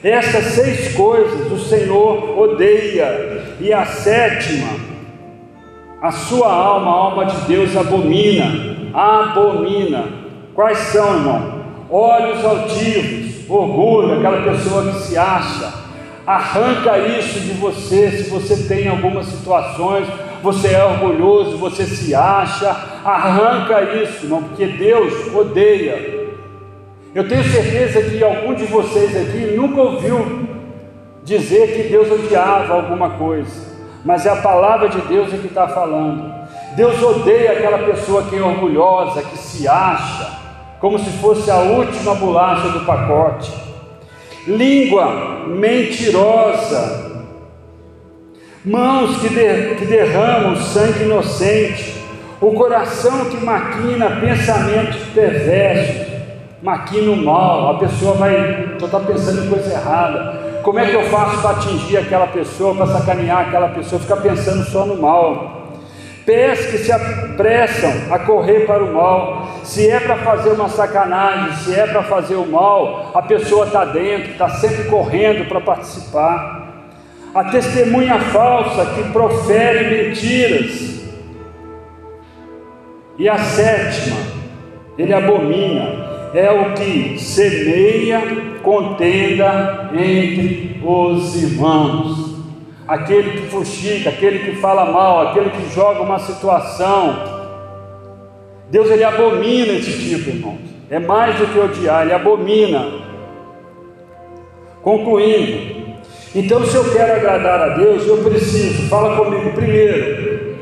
Essas 0.03 0.43
seis 0.47 0.93
coisas 0.97 1.49
o 1.49 1.57
Senhor 1.57 2.37
odeia, 2.37 3.55
e 3.61 3.71
a 3.71 3.85
sétima, 3.85 4.67
a 6.01 6.11
sua 6.11 6.51
alma, 6.51 6.91
a 6.91 6.95
alma 6.95 7.25
de 7.27 7.47
Deus, 7.47 7.77
abomina. 7.77 8.75
Abomina. 8.93 10.03
Quais 10.53 10.77
são, 10.77 11.19
irmão? 11.19 11.61
Olhos 11.89 12.43
altivos, 12.43 13.49
orgulho, 13.49 14.15
aquela 14.15 14.41
pessoa 14.41 14.91
que 14.91 15.03
se 15.03 15.17
acha. 15.17 15.86
Arranca 16.27 16.99
isso 16.99 17.39
de 17.39 17.53
você 17.53 18.11
se 18.11 18.29
você 18.29 18.67
tem 18.67 18.87
algumas 18.87 19.25
situações 19.27 20.07
você 20.41 20.73
é 20.73 20.85
orgulhoso, 20.85 21.57
você 21.57 21.85
se 21.85 22.13
acha, 22.13 22.69
arranca 23.03 23.81
isso, 24.01 24.25
irmão, 24.25 24.43
porque 24.43 24.67
Deus 24.67 25.33
odeia. 25.33 26.27
Eu 27.15 27.27
tenho 27.27 27.43
certeza 27.43 28.01
que 28.09 28.23
algum 28.23 28.53
de 28.53 28.65
vocês 28.65 29.15
aqui 29.15 29.55
nunca 29.55 29.81
ouviu 29.81 30.47
dizer 31.23 31.73
que 31.73 31.89
Deus 31.89 32.11
odiava 32.11 32.75
alguma 32.75 33.11
coisa, 33.11 33.75
mas 34.05 34.25
é 34.25 34.29
a 34.29 34.41
palavra 34.41 34.89
de 34.89 35.01
Deus 35.01 35.29
que 35.29 35.47
está 35.47 35.67
falando. 35.67 36.31
Deus 36.75 37.01
odeia 37.01 37.53
aquela 37.53 37.79
pessoa 37.79 38.23
que 38.23 38.37
é 38.37 38.41
orgulhosa, 38.41 39.23
que 39.23 39.37
se 39.37 39.67
acha, 39.67 40.37
como 40.79 40.99
se 40.99 41.09
fosse 41.17 41.49
a 41.49 41.57
última 41.57 42.13
bolacha 42.13 42.69
do 42.69 42.85
pacote. 42.85 43.66
Língua 44.47 45.45
mentirosa, 45.47 47.25
mãos 48.63 49.17
que, 49.17 49.27
de, 49.27 49.75
que 49.75 49.85
derramam 49.85 50.55
sangue 50.55 51.03
inocente, 51.03 51.95
o 52.39 52.53
coração 52.53 53.25
que 53.25 53.43
maquina 53.43 54.21
pensamentos 54.21 55.01
perversos, 55.13 56.07
maquina 56.63 57.11
o 57.11 57.17
mal, 57.17 57.75
a 57.75 57.79
pessoa 57.79 58.13
vai, 58.13 58.75
só 58.79 58.85
está 58.85 58.99
pensando 59.01 59.45
em 59.45 59.49
coisa 59.49 59.73
errada. 59.73 60.61
Como 60.63 60.79
é 60.79 60.85
que 60.85 60.95
eu 60.95 61.03
faço 61.09 61.41
para 61.41 61.51
atingir 61.51 61.97
aquela 61.97 62.27
pessoa, 62.27 62.73
para 62.73 62.87
sacanear 62.87 63.47
aquela 63.47 63.67
pessoa? 63.69 63.99
Fica 63.99 64.15
pensando 64.15 64.63
só 64.63 64.85
no 64.85 64.95
mal. 64.95 65.56
Pés 66.27 66.65
que 66.65 66.79
se 66.79 66.91
apressam 66.91 67.89
a 68.11 68.19
correr 68.19 68.65
para 68.65 68.83
o 68.83 68.93
mal. 68.93 69.47
Se 69.63 69.89
é 69.89 69.97
para 69.97 70.17
fazer 70.17 70.49
uma 70.49 70.67
sacanagem, 70.67 71.55
se 71.59 71.73
é 71.73 71.87
para 71.87 72.03
fazer 72.03 72.35
o 72.35 72.45
mal, 72.45 73.11
a 73.15 73.21
pessoa 73.21 73.65
está 73.65 73.85
dentro, 73.85 74.31
está 74.31 74.49
sempre 74.49 74.89
correndo 74.89 75.47
para 75.47 75.61
participar. 75.61 76.89
A 77.33 77.45
testemunha 77.45 78.19
falsa 78.19 78.87
que 78.87 79.09
profere 79.13 80.03
mentiras. 80.03 81.01
E 83.17 83.29
a 83.29 83.37
sétima, 83.37 84.17
ele 84.97 85.13
abomina, 85.13 86.29
é 86.33 86.51
o 86.51 86.73
que 86.73 87.17
semeia 87.17 88.21
contenda 88.61 89.91
entre 89.93 90.77
os 90.83 91.41
irmãos. 91.41 92.26
Aquele 92.87 93.41
que 93.41 93.47
fuxica, 93.49 94.09
aquele 94.09 94.39
que 94.39 94.55
fala 94.61 94.85
mal, 94.85 95.27
aquele 95.27 95.49
que 95.49 95.73
joga 95.73 96.01
uma 96.01 96.19
situação. 96.19 97.37
Deus 98.69 98.89
ele 98.89 99.03
abomina 99.03 99.73
esse 99.73 99.91
tipo, 99.91 100.29
irmãos. 100.29 100.59
É 100.89 100.99
mais 100.99 101.37
do 101.37 101.47
que 101.47 101.59
odiar, 101.59 102.03
ele 102.03 102.13
abomina. 102.13 103.05
Concluindo, 104.81 105.77
então 106.33 106.63
se 106.65 106.75
eu 106.75 106.91
quero 106.91 107.13
agradar 107.13 107.61
a 107.61 107.77
Deus, 107.77 108.05
eu 108.05 108.23
preciso, 108.23 108.87
fala 108.89 109.17
comigo, 109.17 109.51
primeiro, 109.53 110.55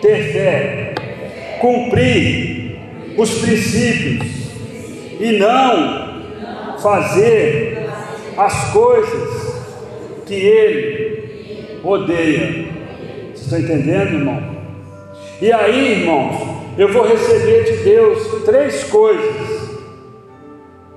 ter 0.00 0.32
fé, 0.32 0.94
cumprir 1.60 2.78
os 3.16 3.38
princípios 3.38 4.26
e 5.18 5.32
não 5.38 6.78
fazer 6.78 7.88
as 8.36 8.72
coisas 8.72 9.62
que 10.26 10.34
ele 10.34 11.01
odeia. 11.84 12.66
Vocês 13.34 13.42
estão 13.42 13.58
entendendo, 13.58 14.14
irmão? 14.14 14.42
E 15.40 15.52
aí, 15.52 16.00
irmãos, 16.00 16.52
eu 16.78 16.88
vou 16.88 17.06
receber 17.06 17.64
de 17.64 17.84
Deus 17.84 18.44
três 18.44 18.84
coisas. 18.84 19.62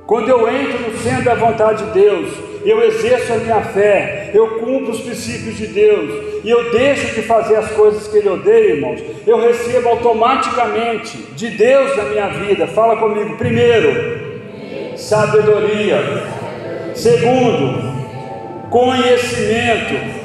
Quando 0.05 0.29
eu 0.29 0.47
entro 0.47 0.91
no 0.91 0.97
centro 0.99 1.23
da 1.23 1.33
vontade 1.33 1.83
de 1.85 1.91
Deus, 1.91 2.29
eu 2.63 2.81
exerço 2.83 3.33
a 3.33 3.37
minha 3.37 3.61
fé, 3.61 4.29
eu 4.33 4.59
cumpro 4.59 4.91
os 4.91 5.01
princípios 5.01 5.57
de 5.57 5.67
Deus, 5.67 6.43
e 6.43 6.49
eu 6.49 6.71
deixo 6.71 7.15
de 7.15 7.23
fazer 7.23 7.55
as 7.55 7.71
coisas 7.71 8.07
que 8.07 8.17
Ele 8.17 8.29
odeia, 8.29 8.73
irmãos, 8.73 9.01
eu 9.25 9.39
recebo 9.39 9.89
automaticamente 9.89 11.17
de 11.35 11.49
Deus 11.49 11.97
na 11.97 12.03
minha 12.03 12.27
vida. 12.27 12.67
Fala 12.67 12.97
comigo, 12.97 13.35
primeiro, 13.35 14.95
sabedoria. 14.95 15.97
Segundo, 16.93 17.95
conhecimento. 18.69 20.24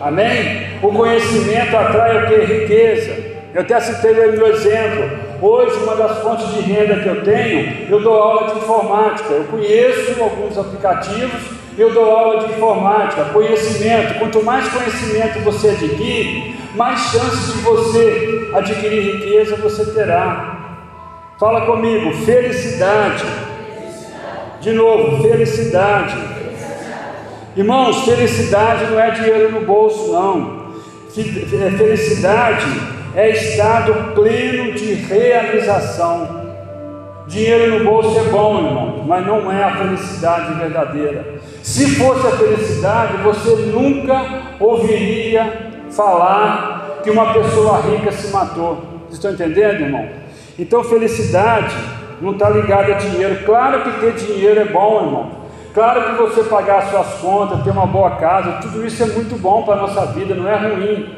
Amém? 0.00 0.78
O 0.82 0.92
conhecimento 0.92 1.76
atrai 1.76 2.24
o 2.24 2.28
que? 2.28 2.52
Riqueza. 2.52 3.30
Eu 3.52 3.62
até 3.62 3.80
citei 3.80 4.12
o 4.12 4.32
meu 4.32 4.46
exemplo. 4.46 5.10
Hoje, 5.42 5.76
uma 5.82 5.96
das 5.96 6.18
fontes 6.18 6.48
de 6.54 6.60
renda 6.60 6.96
que 6.96 7.08
eu 7.08 7.22
tenho, 7.22 7.90
eu 7.90 8.00
dou 8.00 8.14
aula 8.14 8.52
de 8.52 8.58
informática. 8.58 9.32
Eu 9.32 9.44
conheço 9.44 10.22
alguns 10.22 10.56
aplicativos 10.56 11.60
eu 11.80 11.94
dou 11.94 12.10
aula 12.10 12.46
de 12.46 12.52
informática, 12.52 13.24
conhecimento. 13.32 14.18
Quanto 14.18 14.44
mais 14.44 14.68
conhecimento 14.68 15.38
você 15.40 15.68
adquire, 15.68 16.56
mais 16.74 17.00
chances 17.10 17.54
de 17.54 17.60
você 17.62 18.50
adquirir 18.54 19.16
riqueza 19.16 19.56
você 19.56 19.86
terá. 19.92 20.58
Fala 21.38 21.62
comigo, 21.62 22.12
felicidade. 22.24 23.24
De 24.60 24.72
novo, 24.72 25.22
felicidade. 25.22 26.39
Irmãos, 27.60 28.06
felicidade 28.06 28.86
não 28.86 28.98
é 28.98 29.10
dinheiro 29.10 29.52
no 29.52 29.60
bolso, 29.66 30.14
não. 30.14 30.70
Felicidade 31.76 32.64
é 33.14 33.32
estado 33.32 34.14
pleno 34.14 34.72
de 34.72 34.94
realização. 34.94 36.40
Dinheiro 37.26 37.78
no 37.78 37.84
bolso 37.84 38.18
é 38.18 38.22
bom, 38.30 38.64
irmão, 38.64 39.04
mas 39.06 39.26
não 39.26 39.52
é 39.52 39.62
a 39.62 39.76
felicidade 39.76 40.54
verdadeira. 40.54 41.34
Se 41.62 41.96
fosse 41.96 42.26
a 42.28 42.30
felicidade, 42.30 43.18
você 43.18 43.50
nunca 43.66 44.42
ouviria 44.58 45.82
falar 45.90 47.00
que 47.02 47.10
uma 47.10 47.34
pessoa 47.34 47.82
rica 47.82 48.10
se 48.10 48.32
matou. 48.32 48.82
Estão 49.10 49.32
entendendo, 49.32 49.82
irmão? 49.82 50.08
Então, 50.58 50.82
felicidade 50.82 51.76
não 52.22 52.32
está 52.32 52.48
ligada 52.48 52.94
a 52.94 52.96
dinheiro. 52.96 53.44
Claro 53.44 53.82
que 53.82 54.00
ter 54.00 54.14
dinheiro 54.14 54.60
é 54.60 54.64
bom, 54.64 55.04
irmão. 55.04 55.39
Claro 55.72 56.02
que 56.04 56.22
você 56.22 56.42
pagar 56.44 56.90
suas 56.90 57.06
contas, 57.20 57.62
ter 57.62 57.70
uma 57.70 57.86
boa 57.86 58.16
casa, 58.16 58.58
tudo 58.60 58.84
isso 58.84 59.02
é 59.02 59.06
muito 59.06 59.38
bom 59.40 59.62
para 59.62 59.74
a 59.74 59.82
nossa 59.82 60.06
vida, 60.06 60.34
não 60.34 60.48
é 60.48 60.56
ruim. 60.56 61.16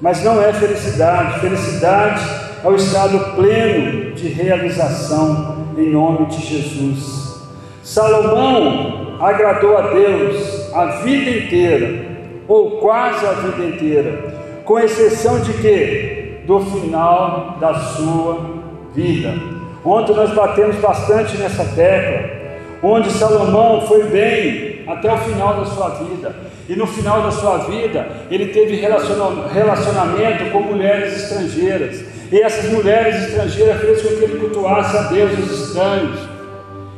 Mas 0.00 0.24
não 0.24 0.40
é 0.40 0.52
felicidade. 0.52 1.40
Felicidade 1.40 2.20
é 2.64 2.68
o 2.68 2.74
estado 2.74 3.34
pleno 3.34 4.12
de 4.12 4.28
realização 4.28 5.66
em 5.76 5.90
nome 5.90 6.26
de 6.26 6.40
Jesus. 6.40 7.40
Salomão 7.82 9.16
agradou 9.20 9.76
a 9.76 9.88
Deus 9.88 10.72
a 10.72 10.86
vida 11.02 11.30
inteira, 11.30 12.06
ou 12.46 12.78
quase 12.78 13.26
a 13.26 13.32
vida 13.32 13.64
inteira, 13.64 14.34
com 14.64 14.78
exceção 14.78 15.40
de 15.40 15.52
que? 15.54 16.40
Do 16.46 16.60
final 16.60 17.56
da 17.60 17.74
sua 17.74 18.38
vida. 18.94 19.34
Ontem 19.84 20.14
nós 20.14 20.30
batemos 20.30 20.76
bastante 20.76 21.36
nessa 21.36 21.64
tecla, 21.64 22.39
onde 22.82 23.10
Salomão 23.10 23.82
foi 23.82 24.04
bem 24.04 24.84
até 24.86 25.12
o 25.12 25.18
final 25.18 25.54
da 25.54 25.64
sua 25.66 25.90
vida. 25.90 26.34
E 26.68 26.76
no 26.76 26.86
final 26.86 27.22
da 27.22 27.30
sua 27.30 27.58
vida, 27.58 28.06
ele 28.30 28.46
teve 28.46 28.76
relacionamento 28.76 30.50
com 30.52 30.60
mulheres 30.60 31.24
estrangeiras. 31.24 32.04
E 32.30 32.40
essas 32.40 32.70
mulheres 32.70 33.16
estrangeiras 33.24 33.80
fez 33.80 34.02
com 34.02 34.08
que 34.08 34.24
ele 34.24 34.38
cultuasse 34.38 34.96
a 34.96 35.02
deuses 35.02 35.50
estranhos. 35.50 36.20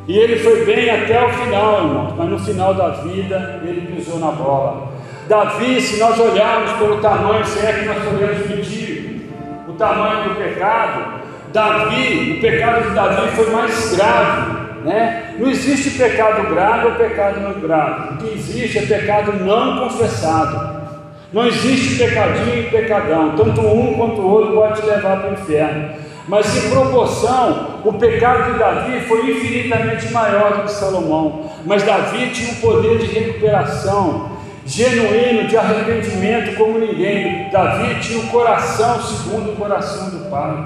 E 0.06 0.18
ele 0.18 0.36
foi 0.36 0.64
bem 0.64 0.90
até 0.90 1.24
o 1.24 1.30
final, 1.30 1.86
irmãos, 1.86 2.14
mas 2.18 2.28
no 2.28 2.38
final 2.38 2.74
da 2.74 2.88
vida 2.90 3.60
ele 3.64 3.94
pisou 3.94 4.18
na 4.18 4.32
bola. 4.32 4.92
Davi, 5.28 5.80
se 5.80 5.98
nós 6.00 6.18
olharmos 6.18 6.72
pelo 6.72 7.00
tamanho, 7.00 7.44
se 7.46 7.64
é 7.64 7.72
que 7.72 7.84
nós 7.86 8.02
podemos 8.04 8.48
medir 8.48 9.30
o 9.68 9.72
tamanho 9.72 10.28
do 10.28 10.34
pecado, 10.34 11.22
Davi, 11.52 12.36
o 12.36 12.40
pecado 12.40 12.88
de 12.88 12.94
Davi 12.94 13.28
foi 13.28 13.50
mais 13.50 13.96
grave. 13.96 14.61
Né? 14.84 15.34
Não 15.38 15.50
existe 15.50 15.90
pecado 15.90 16.48
grave 16.48 16.86
ou 16.86 16.92
pecado 16.94 17.40
não 17.40 17.60
grave. 17.60 18.14
O 18.14 18.16
que 18.18 18.34
existe 18.34 18.78
é 18.78 18.82
pecado 18.82 19.32
não 19.44 19.88
confessado. 19.88 20.82
Não 21.32 21.46
existe 21.46 21.96
pecadinho 21.96 22.58
e 22.58 22.70
pecadão. 22.70 23.34
Tanto 23.36 23.60
um 23.60 23.94
quanto 23.94 24.20
o 24.20 24.28
outro 24.28 24.54
pode 24.54 24.80
te 24.80 24.86
levar 24.86 25.20
para 25.20 25.30
o 25.30 25.32
inferno. 25.34 25.90
Mas 26.28 26.56
em 26.56 26.70
proporção, 26.70 27.80
o 27.84 27.92
pecado 27.94 28.52
de 28.52 28.58
Davi 28.58 29.00
foi 29.00 29.30
infinitamente 29.30 30.12
maior 30.12 30.58
do 30.58 30.62
que 30.64 30.70
Salomão. 30.70 31.50
Mas 31.64 31.82
Davi 31.82 32.30
tinha 32.30 32.52
um 32.52 32.54
poder 32.56 32.98
de 32.98 33.06
recuperação 33.06 34.30
genuíno, 34.64 35.48
de 35.48 35.56
arrependimento 35.56 36.56
como 36.56 36.78
ninguém. 36.78 37.48
Davi 37.50 38.00
tinha 38.00 38.20
um 38.20 38.28
coração 38.28 39.00
segundo 39.02 39.52
o 39.52 39.56
coração 39.56 40.10
do 40.10 40.30
Pai. 40.30 40.64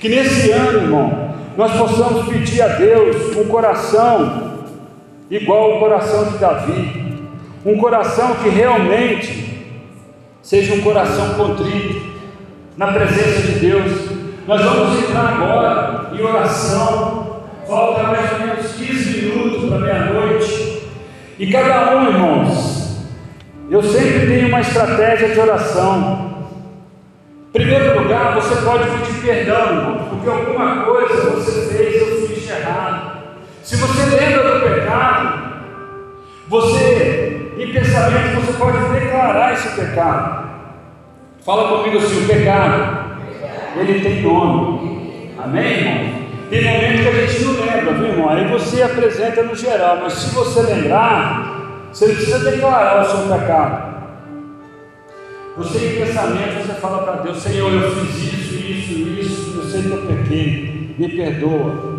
Que 0.00 0.08
nesse 0.08 0.50
ano, 0.50 0.78
irmão, 0.80 1.33
nós 1.56 1.72
possamos 1.72 2.28
pedir 2.28 2.62
a 2.62 2.68
Deus 2.68 3.36
um 3.36 3.44
coração 3.44 4.54
igual 5.30 5.72
ao 5.72 5.78
coração 5.78 6.24
de 6.32 6.38
Davi. 6.38 7.04
Um 7.64 7.78
coração 7.78 8.34
que 8.36 8.48
realmente 8.48 9.64
seja 10.42 10.74
um 10.74 10.80
coração 10.82 11.34
contrito 11.34 12.02
na 12.76 12.88
presença 12.88 13.40
de 13.42 13.58
Deus 13.60 14.24
nós 14.46 14.60
vamos 14.60 14.98
entrar 14.98 15.26
agora 15.28 16.10
em 16.12 16.20
oração. 16.20 17.44
Falta 17.66 18.02
mais 18.02 18.30
ou 18.32 18.38
menos 18.40 18.72
15 18.72 19.20
minutos 19.22 19.68
para 19.70 19.78
meia-noite. 19.78 20.82
E 21.38 21.50
cada 21.50 21.96
um, 21.96 22.08
irmãos, 22.08 22.98
eu 23.70 23.82
sempre 23.82 24.26
tenho 24.26 24.48
uma 24.48 24.60
estratégia 24.60 25.30
de 25.30 25.40
oração. 25.40 26.34
Em 27.48 27.52
primeiro 27.52 28.02
lugar, 28.02 28.34
você 28.34 28.54
pode 28.56 28.84
pedir 28.90 29.22
perdão, 29.22 29.66
irmão, 29.66 30.13
porque 30.24 30.30
alguma 30.30 30.84
coisa 30.84 31.30
você 31.30 31.74
fez, 31.74 32.00
eu 32.00 32.26
fiz 32.26 32.50
errado. 32.50 33.18
Se 33.62 33.76
você 33.76 34.16
lembra 34.16 34.58
do 34.58 34.60
pecado, 34.60 35.44
você, 36.48 37.52
em 37.58 37.72
pensamento, 37.72 38.40
você 38.40 38.52
pode 38.54 38.78
declarar 38.98 39.52
esse 39.52 39.68
pecado. 39.78 40.44
Fala 41.44 41.68
comigo 41.68 41.98
assim: 41.98 42.24
o 42.24 42.26
pecado 42.26 43.04
ele 43.76 44.00
tem 44.00 44.22
nome. 44.22 45.34
Amém, 45.42 45.78
irmão? 45.78 46.24
Tem 46.48 46.64
momento 46.64 47.02
que 47.02 47.08
a 47.08 47.26
gente 47.26 47.44
não 47.44 47.52
lembra, 47.60 47.92
viu, 47.94 48.06
irmão? 48.06 48.30
Aí 48.30 48.46
você 48.46 48.82
apresenta 48.82 49.42
no 49.42 49.54
geral, 49.54 49.98
mas 50.02 50.14
se 50.14 50.34
você 50.34 50.62
lembrar, 50.62 51.88
você 51.92 52.06
precisa 52.06 52.50
declarar 52.50 53.02
o 53.02 53.04
seu 53.04 53.38
pecado. 53.38 53.94
Você 55.56 55.78
em 55.86 56.04
pensamento, 56.04 56.66
você 56.66 56.74
fala 56.80 57.02
para 57.04 57.22
Deus, 57.22 57.38
Senhor, 57.38 57.72
eu 57.72 57.94
fiz 57.94 58.32
isso, 58.32 58.54
isso, 58.54 58.92
isso, 59.20 59.58
eu 59.58 59.64
sei 59.64 59.82
que 59.82 59.90
eu 59.90 60.02
me 60.98 61.08
perdoa. 61.08 61.94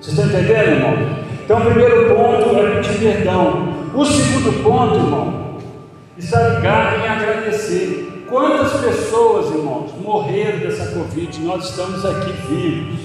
Vocês 0.00 0.18
estão 0.18 0.26
entendendo, 0.26 0.68
irmão? 0.68 1.22
Então 1.44 1.58
o 1.58 1.64
primeiro 1.64 2.14
ponto 2.14 2.56
é 2.56 2.80
pedir 2.80 2.98
perdão. 2.98 3.68
O 3.94 4.04
segundo 4.04 4.62
ponto, 4.62 4.94
irmão, 4.96 5.58
está 6.16 6.48
ligado 6.48 6.96
em 6.96 7.08
agradecer. 7.08 8.24
Quantas 8.28 8.72
pessoas, 8.80 9.54
irmãos, 9.54 9.92
morreram 10.00 10.60
dessa 10.60 10.92
Covid? 10.92 11.40
Nós 11.42 11.68
estamos 11.68 12.04
aqui 12.04 12.32
vivos. 12.48 13.00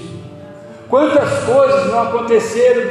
Quantas 0.88 1.44
coisas 1.44 1.86
não 1.88 2.02
aconteceram 2.02 2.82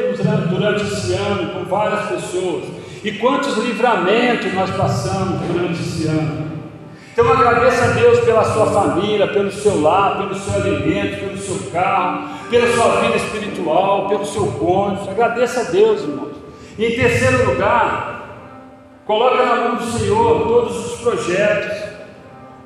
durante 0.49 0.83
esse 0.83 1.13
ano 1.13 1.53
com 1.53 1.63
várias 1.65 2.05
pessoas? 2.09 2.65
E 3.03 3.11
quantos 3.13 3.57
livramentos 3.57 4.53
nós 4.53 4.69
passamos 4.69 5.39
durante 5.47 5.79
esse 5.79 6.07
ano? 6.07 6.47
Então 7.11 7.31
agradeça 7.31 7.85
a 7.85 7.87
Deus 7.87 8.19
pela 8.19 8.43
sua 8.43 8.67
família, 8.67 9.27
pelo 9.27 9.51
seu 9.51 9.81
lar, 9.81 10.19
pelo 10.19 10.35
seu 10.35 10.53
alimento, 10.53 11.19
pelo 11.21 11.36
seu 11.47 11.71
carro, 11.71 12.29
pela 12.49 12.73
sua 12.73 13.01
vida 13.01 13.15
espiritual, 13.15 14.09
pelo 14.09 14.25
seu 14.25 14.47
cônjuge. 14.47 15.09
Agradeça 15.09 15.61
a 15.61 15.63
Deus, 15.63 16.01
irmãos. 16.01 16.35
Em 16.77 16.95
terceiro 16.95 17.51
lugar, 17.51 18.27
coloca 19.05 19.45
na 19.45 19.55
mão 19.55 19.75
do 19.75 19.85
Senhor 19.85 20.47
todos 20.47 20.93
os 20.93 20.99
projetos. 20.99 21.87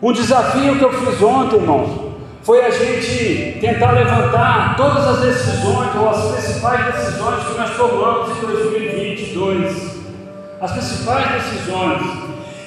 Um 0.01 0.11
desafio 0.11 0.77
que 0.77 0.83
eu 0.83 0.91
fiz 0.91 1.21
ontem, 1.21 1.57
irmãos, 1.57 2.11
foi 2.41 2.65
a 2.65 2.71
gente 2.71 3.59
tentar 3.61 3.91
levantar 3.91 4.75
todas 4.75 5.07
as 5.07 5.19
decisões 5.21 5.95
ou 5.95 6.09
as 6.09 6.31
principais 6.31 6.95
decisões 6.95 7.43
que 7.45 7.57
nós 7.57 7.77
tomamos 7.77 8.37
em 8.37 8.41
2022. 8.41 10.01
As 10.59 10.71
principais 10.71 11.43
decisões. 11.43 12.01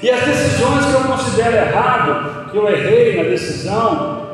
E 0.03 0.11
as 0.11 0.25
decisões 0.25 0.85
que 0.87 0.93
eu 0.93 1.01
considero 1.01 1.57
errado, 1.57 2.51
que 2.51 2.57
eu 2.57 2.69
errei 2.69 3.17
na 3.17 3.23
decisão, 3.31 4.34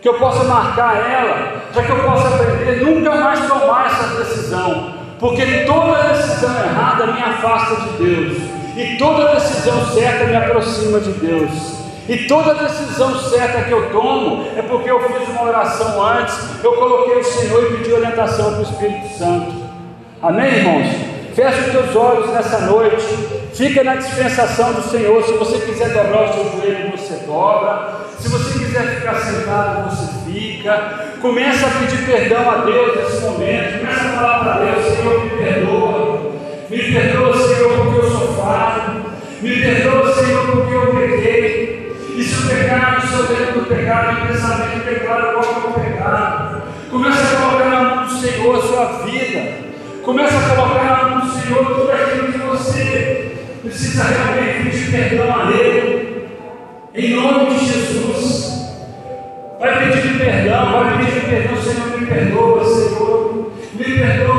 que 0.00 0.08
eu 0.08 0.14
possa 0.14 0.44
marcar 0.44 0.96
ela, 0.96 1.62
para 1.72 1.82
que 1.82 1.90
eu 1.90 2.02
possa 2.02 2.28
aprender 2.28 2.84
nunca 2.84 3.14
mais 3.16 3.46
tomar 3.46 3.86
essa 3.86 4.18
decisão, 4.18 4.94
porque 5.18 5.64
toda 5.66 6.08
decisão 6.08 6.50
errada 6.64 7.06
me 7.06 7.22
afasta 7.22 7.76
de 7.82 8.04
Deus, 8.04 8.38
e 8.76 8.96
toda 8.96 9.34
decisão 9.34 9.84
certa 9.86 10.24
me 10.24 10.36
aproxima 10.36 11.00
de 11.00 11.10
Deus. 11.12 11.80
E 12.08 12.26
toda 12.26 12.54
decisão 12.54 13.14
certa 13.20 13.62
que 13.62 13.70
eu 13.70 13.90
tomo 13.90 14.48
é 14.56 14.62
porque 14.62 14.90
eu 14.90 15.00
fiz 15.00 15.28
uma 15.28 15.44
oração 15.44 16.02
antes, 16.02 16.36
eu 16.64 16.72
coloquei 16.72 17.18
o 17.18 17.24
Senhor 17.24 17.62
e 17.62 17.76
pedi 17.76 17.92
orientação 17.92 18.52
para 18.52 18.60
o 18.60 18.62
Espírito 18.62 19.16
Santo. 19.16 19.52
Amém, 20.20 20.46
irmãos? 20.46 20.86
Feche 21.34 21.60
os 21.60 21.72
teus 21.72 21.94
olhos 21.94 22.30
nessa 22.32 22.58
noite. 22.62 23.06
Fica 23.54 23.84
na 23.84 23.94
dispensação 23.94 24.72
do 24.72 24.82
Senhor. 24.82 25.22
Se 25.22 25.32
você 25.34 25.58
quiser 25.58 25.90
dobrar 25.90 26.24
o 26.24 26.32
seu 26.34 26.52
joelho, 26.52 26.90
você 26.90 27.14
dobra. 27.26 28.00
Se 28.20 28.28
você 28.28 28.58
quiser 28.58 28.96
ficar 28.96 29.14
sentado, 29.14 29.90
você 29.90 30.30
fica. 30.30 31.10
Começa 31.22 31.66
a 31.66 31.70
pedir 31.70 32.04
perdão 32.04 32.50
a 32.50 32.56
Deus 32.66 32.96
nesse 32.96 33.22
momento. 33.22 33.78
Começa 33.78 34.00
a 34.00 34.12
falar 34.12 34.38
para 34.44 34.64
Deus, 34.64 34.94
Senhor, 34.94 35.24
me 35.24 35.30
perdoa. 35.30 36.32
Me 36.68 36.78
perdoa, 36.78 37.36
Senhor, 37.36 37.78
porque 37.78 38.06
eu 38.06 38.10
sou 38.10 38.34
falho. 38.34 39.06
Me 39.40 39.60
perdoa, 39.60 40.14
Senhor, 40.14 40.46
porque 40.52 40.74
eu 40.74 40.94
peguei. 40.94 41.96
E 42.14 42.22
se 42.22 42.34
o 42.34 42.48
pecado, 42.48 43.06
se 43.06 43.14
eu 43.14 43.36
lembro 43.38 43.60
do 43.60 43.66
pecado, 43.66 44.22
o 44.22 44.26
pensamento 44.26 44.84
declara 44.84 45.38
o 45.38 45.72
pecado. 45.80 46.62
Começa 46.90 47.22
a 47.22 47.40
colocar 47.40 47.70
na 47.70 47.82
mão 47.82 48.06
do 48.06 48.20
Senhor 48.20 48.56
a 48.56 48.62
sua 48.62 48.84
vida. 49.06 49.70
Começa 50.04 50.36
a 50.36 50.54
colocar 50.54 50.84
na 50.84 51.08
mão 51.08 51.26
do 51.26 51.40
Senhor 51.40 51.64
tudo 51.64 51.90
aquilo 51.90 52.32
que 52.32 52.38
você 52.38 53.36
precisa 53.62 54.04
realmente 54.04 54.70
pedir 54.70 54.90
perdão 54.90 55.34
a 55.34 55.50
Ele. 55.52 55.79
Em 56.92 57.14
nome 57.14 57.54
de 57.54 57.66
Jesus. 57.66 58.50
Vai 59.60 59.92
pedir 59.92 60.18
perdão, 60.18 60.72
vai 60.72 60.98
pedir 60.98 61.20
perdão, 61.20 61.62
Senhor, 61.62 62.00
me 62.00 62.06
perdoa, 62.06 62.64
Senhor. 62.64 63.52
Me 63.74 63.84
perdoa, 63.84 64.29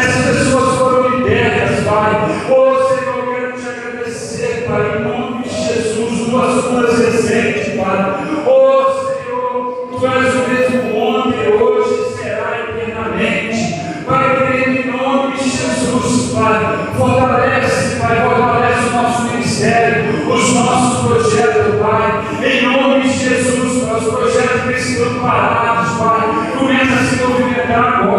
essas 0.00 0.38
pessoas 0.38 0.78
foram 0.78 1.08
libertas, 1.18 1.84
Pai. 1.84 2.12
Ô 2.50 2.88
Senhor, 2.88 3.16
eu 3.18 3.34
quero 3.34 3.52
te 3.52 3.68
agradecer, 3.68 4.64
Pai, 4.66 4.98
em 4.98 5.04
nome 5.04 5.42
de 5.42 5.50
Jesus, 5.50 6.30
tuas 6.30 6.64
curas 6.64 6.98
recentes, 6.98 7.74
Pai. 7.76 7.98
Ô 8.46 8.84
Senhor, 8.84 9.88
Tu 10.00 10.06
és 10.06 10.34
o 10.34 10.48
mesmo 10.48 10.98
ontem, 10.98 11.48
hoje 11.52 12.16
será 12.16 12.58
eternamente. 12.60 13.80
Pai, 14.06 14.36
querido, 14.36 14.80
em 14.80 14.96
nome 14.96 15.36
de 15.36 15.44
Jesus, 15.44 16.32
Pai, 16.32 16.88
fortalece, 16.96 18.00
Pai, 18.00 18.20
fortalece 18.22 18.88
o 18.88 19.02
nosso 19.02 19.22
ministério, 19.24 20.26
os 20.26 20.54
nossos 20.54 21.06
projetos, 21.06 21.74
Pai. 21.80 22.24
Em 22.42 22.62
nome 22.62 23.02
de 23.02 23.10
Jesus, 23.10 23.84
Pai, 23.84 23.98
os 23.98 24.14
projetos 24.14 24.62
que 24.62 24.72
estão 24.72 25.20
parados, 25.20 25.98
Pai, 25.98 26.52
começa 26.58 26.94
a 26.94 27.04
se 27.04 27.16
movimentar 27.22 28.02
agora, 28.02 28.09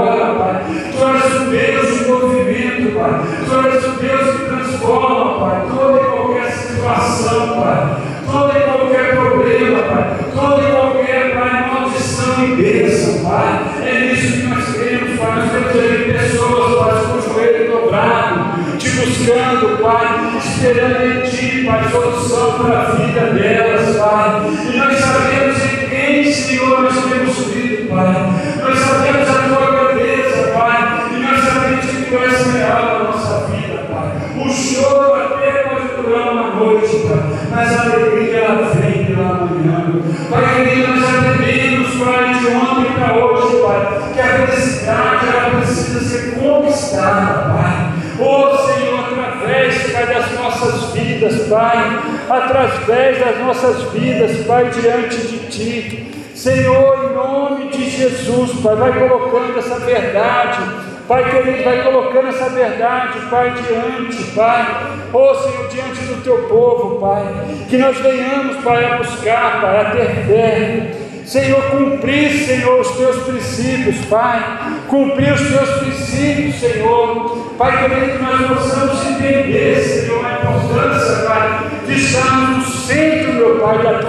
bênção, 12.82 13.24
Pai. 13.24 13.62
É 13.86 14.00
nisso 14.00 14.34
que 14.34 14.48
nós 14.48 14.66
temos, 14.76 15.20
Pai. 15.20 15.36
Nós 15.36 15.52
temos 15.52 15.76
aí 15.76 16.14
pessoas, 16.14 16.80
Pai, 16.80 17.04
com 17.06 17.18
o 17.18 17.34
joelho 17.34 17.72
dobrado, 17.72 18.78
te 18.78 18.90
buscando, 18.90 19.82
Pai, 19.82 20.38
esperando 20.38 21.06
em 21.06 21.30
Ti, 21.30 21.66
Pai, 21.66 21.90
solução 21.92 22.54
para 22.60 22.80
a 22.80 22.92
vida 22.92 23.22
delas, 23.34 23.98
Pai. 23.98 24.42
E 24.74 24.78
nós 24.78 24.98
sabemos 24.98 25.58
em 25.64 25.90
quem, 25.90 26.34
Senhor, 26.34 26.82
nós 26.82 27.06
temos 27.06 27.52
crido, 27.52 27.90
Pai. 27.90 28.14
Nós 28.62 28.80
sabemos 28.80 29.30
a 29.30 29.34
Tua 29.34 29.72
grandeza, 29.72 30.52
Pai. 30.54 31.10
E 31.12 31.20
nós 31.20 31.40
sabemos 31.44 31.86
que 31.86 32.06
Tu 32.06 32.18
és 32.18 32.54
real 32.54 32.86
na 32.86 33.04
nossa 33.04 33.48
vida, 33.48 33.86
Pai. 33.92 34.44
O 34.44 34.50
choro 34.50 35.14
até 35.14 35.52
pode 35.70 36.02
durar 36.02 36.32
uma 36.32 36.56
noite, 36.56 36.96
Pai, 37.08 37.41
mas 37.52 37.78
a 37.78 37.84
alegria 37.84 38.38
ela 38.40 38.70
vem 38.74 39.06
pela 39.06 39.46
manhã. 39.46 40.02
Pai 40.30 40.56
querido, 40.56 40.88
nós 40.96 41.16
aprendemos, 41.16 41.90
Pai, 41.96 42.34
de 42.34 42.48
ontem 42.48 42.94
para 42.94 43.14
hoje, 43.18 43.58
Pai, 43.62 44.14
que 44.14 44.20
a 44.20 44.48
felicidade 44.48 45.28
ela 45.28 45.58
precisa 45.58 46.00
ser 46.00 46.36
conquistada, 46.36 47.54
Pai. 47.54 47.92
Ô 48.20 48.58
Senhor, 48.58 49.00
através, 49.00 49.92
Pai, 49.92 50.06
das 50.08 50.32
nossas 50.34 50.94
vidas, 50.94 51.48
Pai, 51.48 52.00
através 52.30 53.20
das 53.20 53.40
nossas 53.40 53.92
vidas, 53.92 54.46
Pai, 54.46 54.70
diante 54.70 55.18
de 55.18 55.38
Ti. 55.50 56.12
Senhor, 56.34 57.12
em 57.12 57.16
nome 57.16 57.70
de 57.70 57.90
Jesus, 57.90 58.62
Pai, 58.62 58.76
vai 58.76 58.94
colocando 58.94 59.60
essa 59.60 59.80
verdade 59.80 60.92
Pai 61.12 61.30
querido, 61.30 61.62
vai 61.66 61.84
colocando 61.84 62.30
essa 62.30 62.48
verdade, 62.48 63.20
Pai, 63.30 63.52
diante, 63.52 64.24
Pai, 64.32 64.91
ô 65.14 65.36
Senhor, 65.36 65.68
diante 65.68 66.02
do 66.06 66.24
teu 66.24 66.38
povo, 66.48 67.00
Pai, 67.00 67.24
que 67.70 67.78
nós 67.78 67.98
venhamos, 67.98 68.64
Pai, 68.64 68.86
a 68.86 68.98
buscar, 68.98 69.62
Pai, 69.62 69.82
a 69.82 69.92
ter 69.92 70.26
fé, 70.26 70.92
Senhor, 71.26 71.62
cumprir, 71.72 72.46
Senhor, 72.46 72.82
os 72.82 72.92
teus 72.92 73.24
princípios, 73.24 74.06
Pai, 74.06 74.44
cumprir 74.88 75.34
os 75.34 75.42
teus 75.42 75.70
princípios, 75.80 76.60
Senhor, 76.60 77.54
Pai 77.58 77.90
querido, 77.90 78.18
que 78.18 78.24
nós 78.24 78.48
possamos 78.48 79.06
entender, 79.06 79.80
Senhor, 79.80 80.26
a 80.26 80.34
importância, 80.34 81.28
Pai, 81.28 81.72
de 81.86 81.94
estarmos 81.94 82.68
no 82.68 82.72
centro, 82.74 83.34
meu 83.34 83.60
Pai, 83.60 83.82
da 83.82 84.00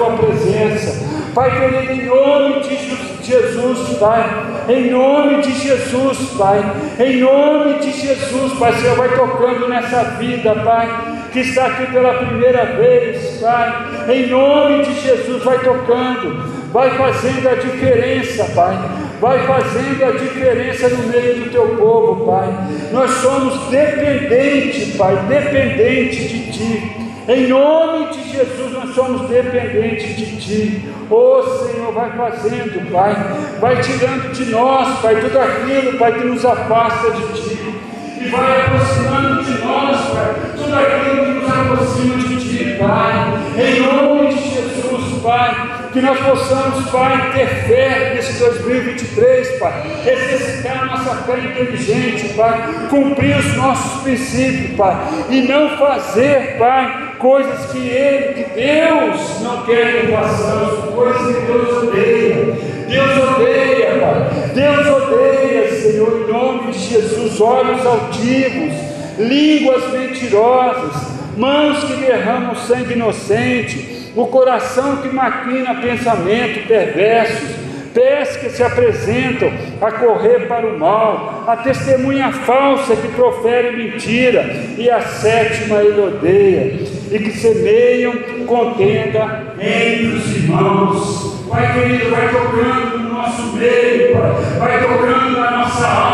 Pai 1.35 1.51
querido, 1.51 1.93
em 1.93 2.07
nome 2.07 2.61
de 2.61 3.25
Jesus, 3.25 3.97
Pai, 3.99 4.23
em 4.69 4.91
nome 4.91 5.41
de 5.41 5.53
Jesus, 5.53 6.19
Pai, 6.37 6.61
em 7.01 7.21
nome 7.21 7.79
de 7.79 7.91
Jesus, 7.91 8.53
Pai, 8.59 8.73
Senhor, 8.75 8.97
vai 8.97 9.09
tocando 9.17 9.67
nessa 9.67 10.03
vida, 10.19 10.55
Pai, 10.57 11.29
que 11.33 11.41
está 11.41 11.69
aqui 11.69 11.91
pela 11.91 12.13
primeira 12.15 12.67
vez, 12.77 13.41
Pai, 13.41 13.87
em 14.11 14.27
nome 14.29 14.85
de 14.85 15.01
Jesus, 15.01 15.43
vai 15.43 15.59
tocando, 15.61 16.69
vai 16.71 16.91
fazendo 16.99 17.49
a 17.49 17.55
diferença, 17.55 18.45
Pai, 18.55 18.79
vai 19.19 19.39
fazendo 19.47 20.05
a 20.05 20.11
diferença 20.11 20.89
no 20.91 21.09
meio 21.09 21.45
do 21.45 21.51
teu 21.51 21.77
povo, 21.77 22.27
Pai. 22.27 22.49
Nós 22.93 23.11
somos 23.11 23.71
dependentes, 23.71 24.97
Pai, 24.97 25.17
dependentes 25.29 26.29
de 26.29 26.53
Ti. 26.53 27.02
Em 27.29 27.47
nome 27.47 28.07
de 28.07 28.31
Jesus, 28.31 28.73
nós 28.73 28.95
somos 28.95 29.29
dependentes 29.29 30.17
de 30.17 30.37
Ti. 30.41 30.89
Ô 31.09 31.43
Senhor, 31.43 31.93
vai 31.93 32.11
fazendo, 32.17 32.91
Pai. 32.91 33.15
Vai 33.61 33.81
tirando 33.81 34.33
de 34.33 34.47
nós, 34.47 34.99
Pai, 34.99 35.21
tudo 35.21 35.39
aquilo, 35.39 35.99
Pai, 35.99 36.13
que 36.19 36.25
nos 36.25 36.45
afasta 36.45 37.13
de 37.13 37.41
Ti. 37.41 37.75
E 38.21 38.29
vai 38.29 38.63
aproximando 38.63 39.45
de 39.45 39.65
nós, 39.65 40.01
Pai, 40.09 40.35
tudo 40.57 40.75
aquilo 40.75 41.25
que 41.25 41.33
nos 41.33 41.49
aproxima 41.49 42.17
de 42.17 42.37
Ti, 42.41 42.77
Pai. 42.81 43.33
Em 43.57 43.81
nome 43.81 44.35
de 44.35 44.43
Jesus, 44.43 45.23
Pai. 45.23 45.79
Que 45.93 46.01
nós 46.01 46.19
possamos, 46.19 46.91
Pai, 46.91 47.33
ter 47.35 47.47
fé 47.69 48.13
nesse 48.15 48.41
2023, 48.41 49.59
Pai. 49.59 49.83
Exercitar 50.07 50.87
nossa 50.87 51.17
fé 51.23 51.39
inteligente, 51.39 52.35
Pai. 52.35 52.89
Cumprir 52.89 53.37
os 53.37 53.57
nossos 53.57 54.03
princípios, 54.03 54.77
Pai. 54.77 54.97
E 55.29 55.43
não 55.43 55.77
fazer, 55.77 56.57
Pai, 56.59 57.12
coisas 57.23 57.71
que 57.71 57.79
Ele, 57.79 58.35
que 58.35 58.51
Deus 58.51 59.41
não 59.41 59.65
quer 59.65 60.01
que 60.01 60.13
façamos, 60.13 60.93
coisas 60.93 61.37
que 61.37 61.47
Deus 61.47 61.83
odeia. 61.85 62.73
Deus 62.89 63.29
odeia, 63.31 64.01
Pai. 64.01 64.51
Deus 64.53 64.87
odeia, 64.89 65.81
Senhor, 65.81 66.21
em 66.29 66.33
nome 66.33 66.73
de 66.73 66.79
Jesus, 66.79 67.41
olhos 67.41 67.87
altivos, 67.87 68.75
línguas 69.19 69.93
mentirosas, 69.93 71.13
mãos 71.37 71.85
que 71.85 71.95
derramam 71.95 72.57
sangue 72.57 72.95
inocente, 72.95 74.11
o 74.17 74.27
coração 74.27 74.97
que 74.97 75.09
maquina 75.09 75.77
pensamento 75.77 76.67
perversos 76.67 77.72
pés 77.93 78.37
que 78.37 78.51
se 78.51 78.63
apresentam 78.63 79.51
a 79.81 79.91
correr 79.93 80.49
para 80.49 80.67
o 80.67 80.79
mal, 80.79 81.45
a 81.47 81.57
testemunha 81.57 82.33
falsa 82.33 82.97
que 82.97 83.09
profere 83.09 83.77
mentira, 83.77 84.43
e 84.77 84.91
a 84.91 85.01
sétima 85.01 85.81
ele 85.83 86.01
odeia, 86.01 86.81
e 87.11 87.19
que 87.19 87.33
semeiam 87.33 88.13
contenda 88.47 89.55
entre 89.59 90.07
os 90.07 90.37
irmãos. 90.37 91.33
Pai 91.49 91.71
querido, 91.75 92.11
vai 92.11 92.29
tocando 92.29 92.99
no 92.99 93.13
nosso 93.13 93.57
meio. 93.57 94.17
Vai 94.59 94.81
tocando 94.81 95.39
na 95.39 95.51
nossa 95.51 95.87
alma, 95.87 96.12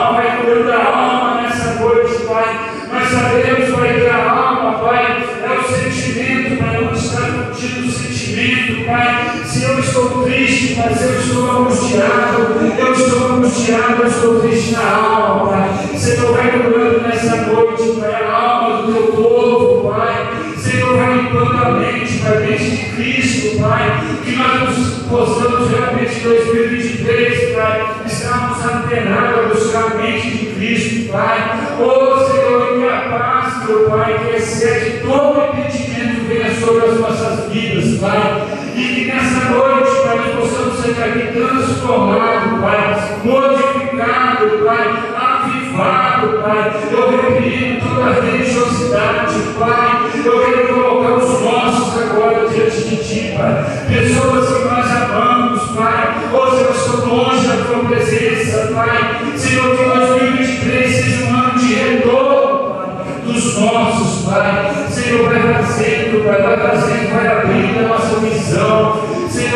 angustiado, 11.59 12.56
eu 12.78 12.92
estou 12.92 13.32
angustiado, 13.32 14.02
eu 14.02 14.09
estou 14.09 14.40
triste 14.40 14.72
na 14.72 14.90
alma, 14.90 15.50
Pai. 15.50 15.96
Senhor, 15.96 16.32
vai 16.32 16.50
curando 16.50 17.00
nessa 17.00 17.36
noite, 17.36 18.00
Pai, 18.00 18.14
a 18.14 18.32
alma 18.32 18.82
do 18.82 18.92
teu 18.92 19.02
povo, 19.12 19.88
Pai. 19.88 20.28
Senhor, 20.56 20.96
vai 20.96 21.18
limpando 21.18 21.64
a 21.64 21.70
mente, 21.72 22.18
Pai, 22.18 22.36
a 22.36 22.40
mente 22.40 22.70
de 22.70 22.96
Cristo, 22.96 23.59
Pai. 23.61 24.00
Que 24.24 24.36
nós 24.36 24.88
possamos 25.09 25.70
realmente 25.70 26.20
em 26.20 26.22
2023, 26.22 27.54
Pai, 27.54 27.96
estarmos 28.06 28.64
antenados 28.64 29.38
a 29.38 29.48
buscar 29.54 29.92
a 29.92 29.94
mente 29.96 30.30
de 30.30 30.46
Cristo, 30.54 31.12
Pai. 31.12 31.59
Oh, 31.80 32.24
Senhor, 32.24 32.78
que 32.78 32.88
a 32.88 33.18
paz, 33.18 33.66
meu 33.66 33.90
Pai, 33.90 34.18
que 34.18 34.36
excede 34.36 35.00
todo 35.00 35.40
impedimento, 35.40 36.28
venha 36.28 36.54
sobre 36.54 36.86
as 36.86 37.00
nossas 37.00 37.52
vidas, 37.52 37.98
Pai. 37.98 38.46
E 38.76 38.94
que 38.94 39.04
nessa 39.06 39.50
noite, 39.50 39.90
Pai, 40.04 40.16
nós 40.18 40.36
possamos 40.36 40.67
ser 40.95 41.03
aqui 41.03 41.32
transformados, 41.32 42.61
Pai, 42.61 43.18
modificado, 43.24 44.64
Pai, 44.64 44.89
avivado, 45.16 46.39
Pai. 46.43 46.72
Eu 46.91 47.11
repreendo 47.11 47.80
toda 47.80 48.20
religiosidade, 48.20 49.34
Pai. 49.59 50.11
Eu 50.24 50.41
quero 50.41 50.74
colocar 50.74 51.14
os 51.16 51.41
nossos 51.43 52.03
agora 52.03 52.49
diante 52.49 52.84
de 52.84 52.97
Ti, 52.97 53.34
Pai. 53.36 53.64
Pessoas 53.86 54.49
que 54.49 54.64
nós 54.64 55.03
amamos, 55.03 55.62
Pai. 55.72 56.28
Ou 56.32 56.51
Senhor, 56.51 56.70
estou 56.70 57.07
longe 57.07 57.47
da 57.47 57.64
Tua 57.64 57.84
presença, 57.84 58.72
Pai. 58.74 59.36
Senhor, 59.36 59.76
que 59.76 59.84
2023 59.84 60.95
seja 60.95 61.24
um 61.26 61.36
ano 61.36 61.59
de 61.59 61.74
retorno, 61.74 62.74
Pai, 62.74 63.22
dos 63.24 63.61
nossos, 63.61 64.24
Pai. 64.24 64.86
Senhor, 64.89 65.28
vai 65.28 65.55
fazendo, 65.55 66.24
Pai, 66.24 66.43
vai 66.43 66.57
fazendo, 66.57 67.12
vai 67.12 67.26
abrindo 67.26 67.78
a 67.84 67.89
nossa 67.89 68.20
visão. 68.20 69.07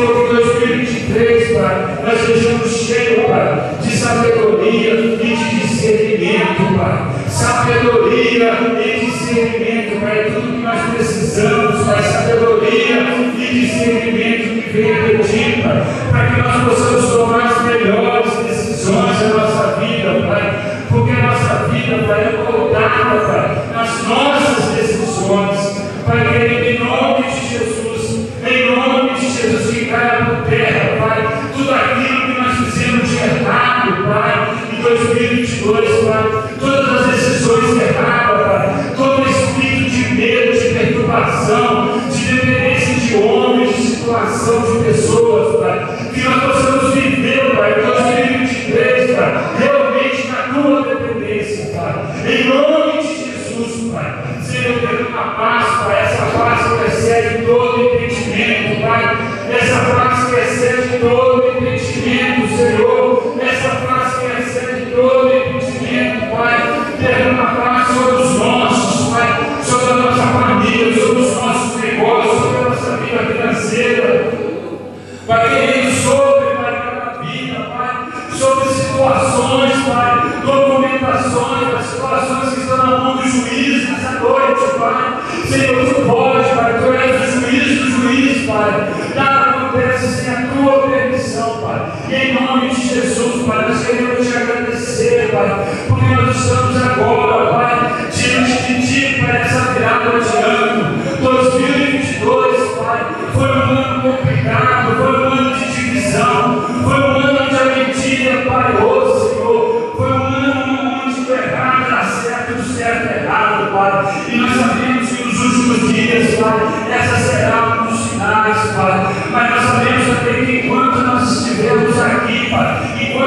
Senhor, 0.03 0.29
que 0.29 0.35
2023, 0.35 1.53
Pai, 1.53 1.99
nós 2.05 2.21
sejamos 2.27 2.77
cheios, 2.77 3.25
Pai, 3.25 3.71
de 3.81 3.97
sabedoria 3.97 4.95
e 4.95 5.17
de 5.17 5.61
discernimento, 5.61 6.77
Pai. 6.77 7.07
Sabedoria 7.29 8.53
e 8.85 9.07
discernimento, 9.07 10.01
Pai, 10.01 10.19
é 10.19 10.23
tudo 10.25 10.55
que 10.55 10.63
nós 10.63 10.81
precisamos, 10.97 11.87
Pai. 11.87 12.03
Sabedoria 12.03 12.97
e 13.39 13.61
discernimento 13.61 14.63
que 14.63 14.71
vem 14.71 14.93
de 14.93 15.23
Ti, 15.23 15.63
Pai, 15.63 15.85
para 16.11 16.27
que 16.27 16.41
nós 16.41 16.65
possamos 16.65 17.13
tomar 17.13 17.47
as 17.47 17.63
melhores 17.65 18.12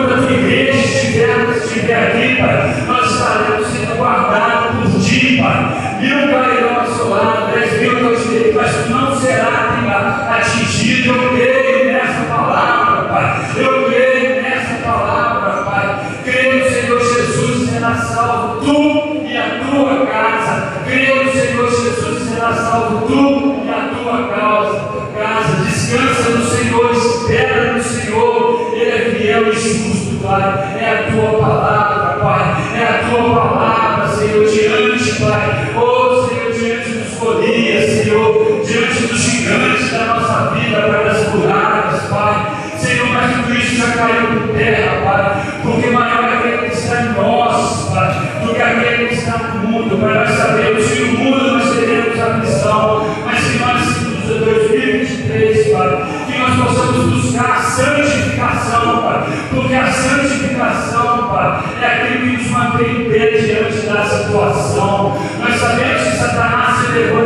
Pai, 0.05 0.13
enquanto 0.13 0.13
a 0.13 0.27
tua 0.27 0.31
igreja 0.31 0.77
estiver, 0.77 1.57
estiver 1.57 2.07
aqui, 2.07 2.35
Pai, 2.35 2.83
nós 2.87 3.11
estaremos 3.11 3.67
sendo 3.67 3.97
guardados 3.97 4.93
por 4.93 5.01
Ti, 5.01 5.37
Pai. 5.37 5.97
Mil 5.99 6.29
cairão 6.29 6.79
ao 6.79 6.87
seu 6.87 7.09
lado, 7.09 7.51
dez 7.53 7.81
mil 7.81 7.95
teu 7.97 8.15
direito, 8.15 8.55
mas 8.55 8.89
não 8.89 9.19
será 9.19 10.37
atingido. 10.37 11.09
Eu 11.09 11.29
creio 11.29 11.93
nessa 11.93 12.21
palavra, 12.25 13.09
Pai. 13.09 13.45
Eu 13.57 13.85
creio 13.85 14.41
nessa 14.41 14.75
palavra, 14.83 15.63
Pai. 15.63 15.99
Creio 16.23 16.63
no 16.63 16.69
Senhor 16.69 16.99
Jesus 16.99 17.69
será 17.69 17.95
salvo 17.95 18.63
tu 18.63 19.25
e 19.25 19.37
a 19.37 19.59
tua 19.65 20.05
casa. 20.05 20.73
Creio 20.85 21.23
no 21.23 21.31
Senhor 21.31 21.69
Jesus 21.69 22.29
será 22.29 22.53
salvo 22.53 23.07
tu 23.07 23.34
Pai. 30.35 30.75
É 30.77 30.89
a 30.89 31.11
tua 31.11 31.39
palavra, 31.39 31.64
diante 63.31 63.87
da 63.87 64.03
situação. 64.05 65.17
Nós 65.39 65.55
sabemos 65.59 66.03
que 66.03 66.17
Satanás 66.17 66.85
se 66.85 66.91
levou 66.91 67.24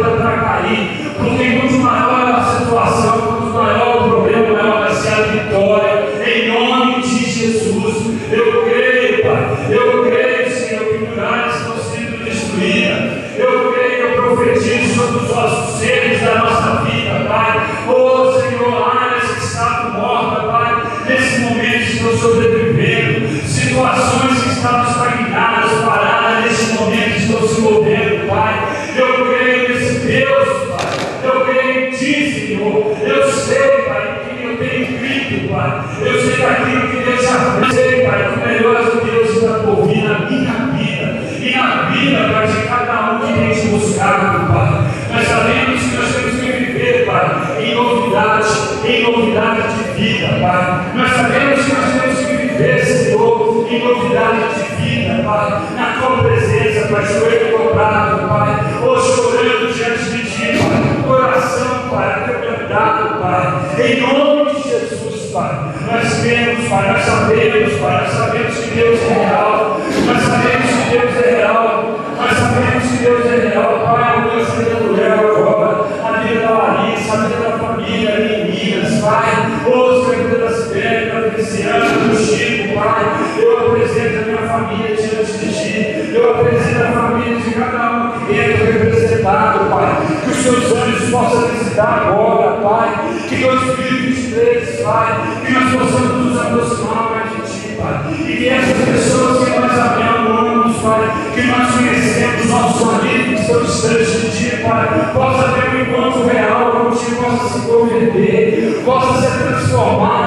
Pai, 55.29 55.61
na 55.75 56.01
tua 56.01 56.23
presença, 56.23 56.87
Pai, 56.87 57.05
joelho 57.05 57.55
dobrado, 57.55 58.27
Pai, 58.27 58.81
ou 58.81 58.99
chorando 58.99 59.71
diante 59.71 60.05
de 60.05 60.23
ti, 60.23 60.57
Pai, 60.57 61.03
coração, 61.05 61.87
Pai, 61.87 62.25
quebrantado, 62.25 63.19
Pai, 63.19 63.85
em 63.85 64.01
nome 64.01 64.55
de 64.55 64.69
Jesus, 64.69 65.31
Pai, 65.31 65.71
nós 65.85 66.13
temos, 66.23 66.67
Pai, 66.67 66.91
nós 66.93 67.03
sabemos, 67.03 67.73
Pai, 67.73 68.01
nós 68.01 68.11
sabemos 68.11 68.57
que 68.57 68.71
Deus 68.71 68.99
é 69.03 69.13
real, 69.13 69.79
nós 70.07 70.23
sabemos 70.23 70.65
que 70.65 70.97
Deus 70.97 71.23
é 71.23 71.35
real, 71.35 71.99
nós 72.17 72.31
sabemos 72.31 72.89
que 72.89 72.97
Deus 72.97 73.25
é 73.27 73.49
real, 73.49 73.79
Pai, 73.85 74.15
eu 74.17 74.31
Deus 74.31 74.99
é 74.99 75.09
réu 75.09 75.47
agora, 75.47 75.85
a 76.05 76.19
vida 76.21 76.39
da 76.39 76.49
Larissa, 76.49 77.13
a 77.13 77.17
vida 77.17 77.49
da 77.51 77.59
família 77.59 78.19
em 78.19 78.49
Minas, 78.49 78.99
Pai, 78.99 79.29
ouça 79.67 80.11
a 80.11 80.15
vida 80.15 80.39
da 80.39 80.51
Sibéria, 80.51 81.13
da 81.13 81.29
Feliciana, 81.29 81.85
do 81.85 82.17
Chico, 82.17 82.73
Pai, 82.73 83.28
apresento 83.69 84.19
a 84.19 84.25
minha 84.25 84.47
família 84.47 84.95
diante 84.95 85.31
de 85.37 85.53
Ti, 85.53 86.11
eu 86.13 86.31
apresento 86.31 86.83
a 86.83 86.91
família 86.91 87.39
de 87.39 87.51
cada 87.51 87.91
um 87.91 88.07
aqui 88.07 88.33
dentro 88.33 88.65
representado, 88.65 89.69
Pai, 89.69 90.07
que 90.23 90.31
os 90.31 90.37
Seus 90.37 90.71
anjos 90.71 91.09
possam 91.09 91.47
visitar 91.49 92.07
agora, 92.07 92.61
Pai, 92.61 93.09
que 93.27 93.35
2023, 93.35 94.81
Pai, 94.81 95.41
que 95.45 95.51
nós 95.51 95.71
possamos 95.71 96.25
nos 96.25 96.41
aproximar 96.41 97.11
mais 97.11 97.47
de 97.47 97.59
Ti, 97.59 97.75
Pai, 97.75 98.13
e 98.27 98.37
que 98.37 98.49
essas 98.49 98.85
pessoas 98.85 99.43
que 99.43 99.59
nós 99.59 99.79
amamos, 99.79 100.77
Pai, 100.77 101.31
que 101.35 101.41
nós 101.43 101.71
conhecemos, 101.75 102.49
nossos 102.49 102.93
amigos 102.95 103.25
que 103.27 103.41
estão 103.41 103.61
distantes 103.61 104.21
de 104.21 104.31
Ti, 104.31 104.57
Pai, 104.63 105.11
possa 105.13 105.49
ter 105.49 105.69
um 105.69 105.81
encontro 105.81 106.27
real 106.27 106.71
contigo, 106.71 107.23
possa 107.23 107.59
se 107.59 107.67
converter, 107.67 108.81
possa 108.83 109.21
ser 109.21 109.43
transformado, 109.43 110.18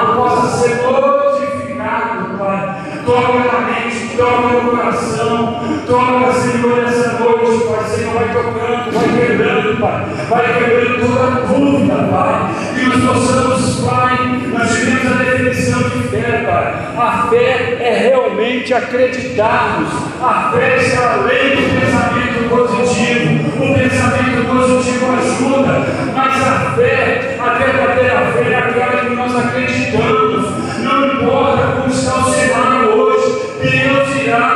coração, 4.93 5.59
toca, 5.87 6.33
Senhor, 6.33 6.83
essa 6.83 7.19
noite, 7.19 7.65
Pai. 7.65 7.83
Senhor, 7.89 8.13
vai 8.13 8.27
tocando, 8.29 8.91
vai 8.91 9.27
quebrando, 9.27 9.79
Pai. 9.79 10.05
Vai 10.29 10.53
quebrando 10.53 11.07
toda 11.07 11.47
dúvida, 11.47 11.95
Pai. 12.11 12.53
Que 12.75 12.85
nós 12.85 13.03
possamos, 13.03 13.89
Pai, 13.89 14.17
nós 14.51 14.75
tivemos 14.75 15.11
a 15.11 15.23
definição 15.23 15.89
de 15.89 16.07
fé, 16.09 16.43
Pai. 16.45 16.73
A 16.97 17.27
fé 17.29 17.77
é 17.79 18.09
realmente 18.09 18.73
acreditarmos. 18.73 19.89
A 20.21 20.51
fé 20.53 20.77
está 20.77 21.13
além 21.13 21.55
do 21.55 21.79
pensamento 21.79 22.49
positivo. 22.49 23.63
O 23.63 23.73
pensamento 23.73 24.47
positivo 24.47 25.05
ajuda, 25.11 25.85
mas 26.15 26.47
a 26.47 26.73
fé, 26.75 27.37
a 27.39 27.49
verdadeira 27.53 28.31
fé 28.33 28.51
é 28.51 28.57
aquela 28.57 29.05
que 29.05 29.15
nós 29.15 29.35
acreditamos. 29.35 30.63
Não 30.79 31.13
importa 31.13 31.63
como 31.77 31.89
está 31.89 32.17
o 32.17 32.33
cenário 32.33 32.89
hoje, 32.89 33.43
Deus 33.61 34.15
irá 34.21 34.52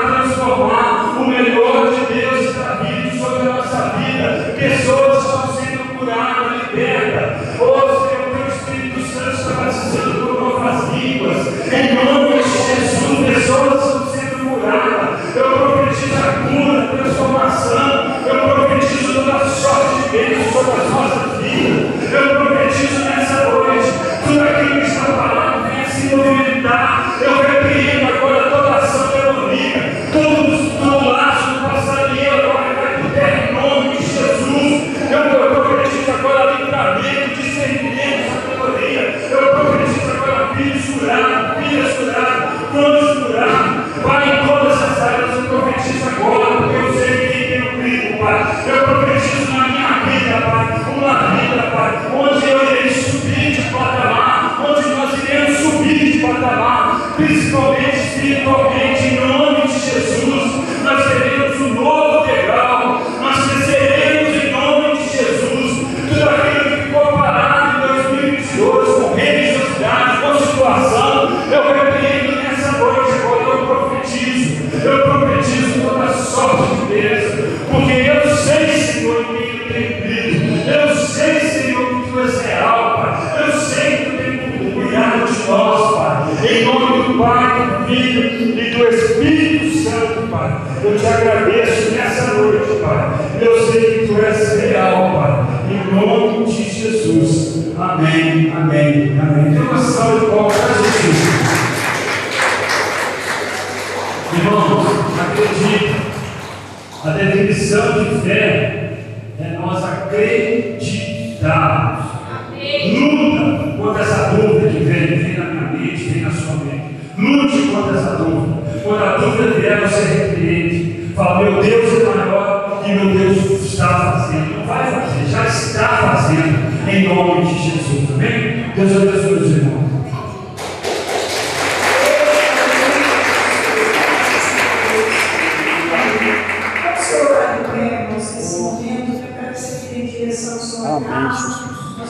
o 0.60 1.28
melhor 1.28 1.94
de 1.94 2.14
Deus 2.14 2.50
está 2.50 2.82
vindo 2.82 3.16
sobre 3.20 3.48
a 3.48 3.54
nossa 3.54 3.90
vida. 3.98 4.56
Pessoas 4.58 5.24
estão 5.24 5.54
sendo 5.54 5.98
curadas, 6.00 6.64
libertas. 6.64 7.60
Ou 7.60 8.10
Senhor, 8.10 8.36
teu 8.36 8.48
Espírito 8.48 9.02
Santo 9.14 9.38
está 9.38 9.52
batizando 9.52 10.26
por 10.26 10.42
novas 10.42 10.94
línguas. 10.94 11.48
Em 11.72 11.94
nome 11.94 12.42
de 12.42 12.50
Jesus, 12.50 13.36
pessoas 13.36 13.86
estão 13.86 14.08
sendo 14.08 14.50
curadas. 14.50 15.36
Eu 15.36 15.52
profetizo 15.52 16.16
a 16.16 16.32
cura, 16.48 16.84
a 16.84 16.98
transformação. 16.98 18.16
Eu 18.26 18.56
profetizo 18.56 19.14
toda 19.14 19.48
sorte 19.50 20.04
de 20.04 20.10
Deus 20.10 20.54
sobre 20.54 20.82
as 20.82 20.90
nossas 20.90 21.17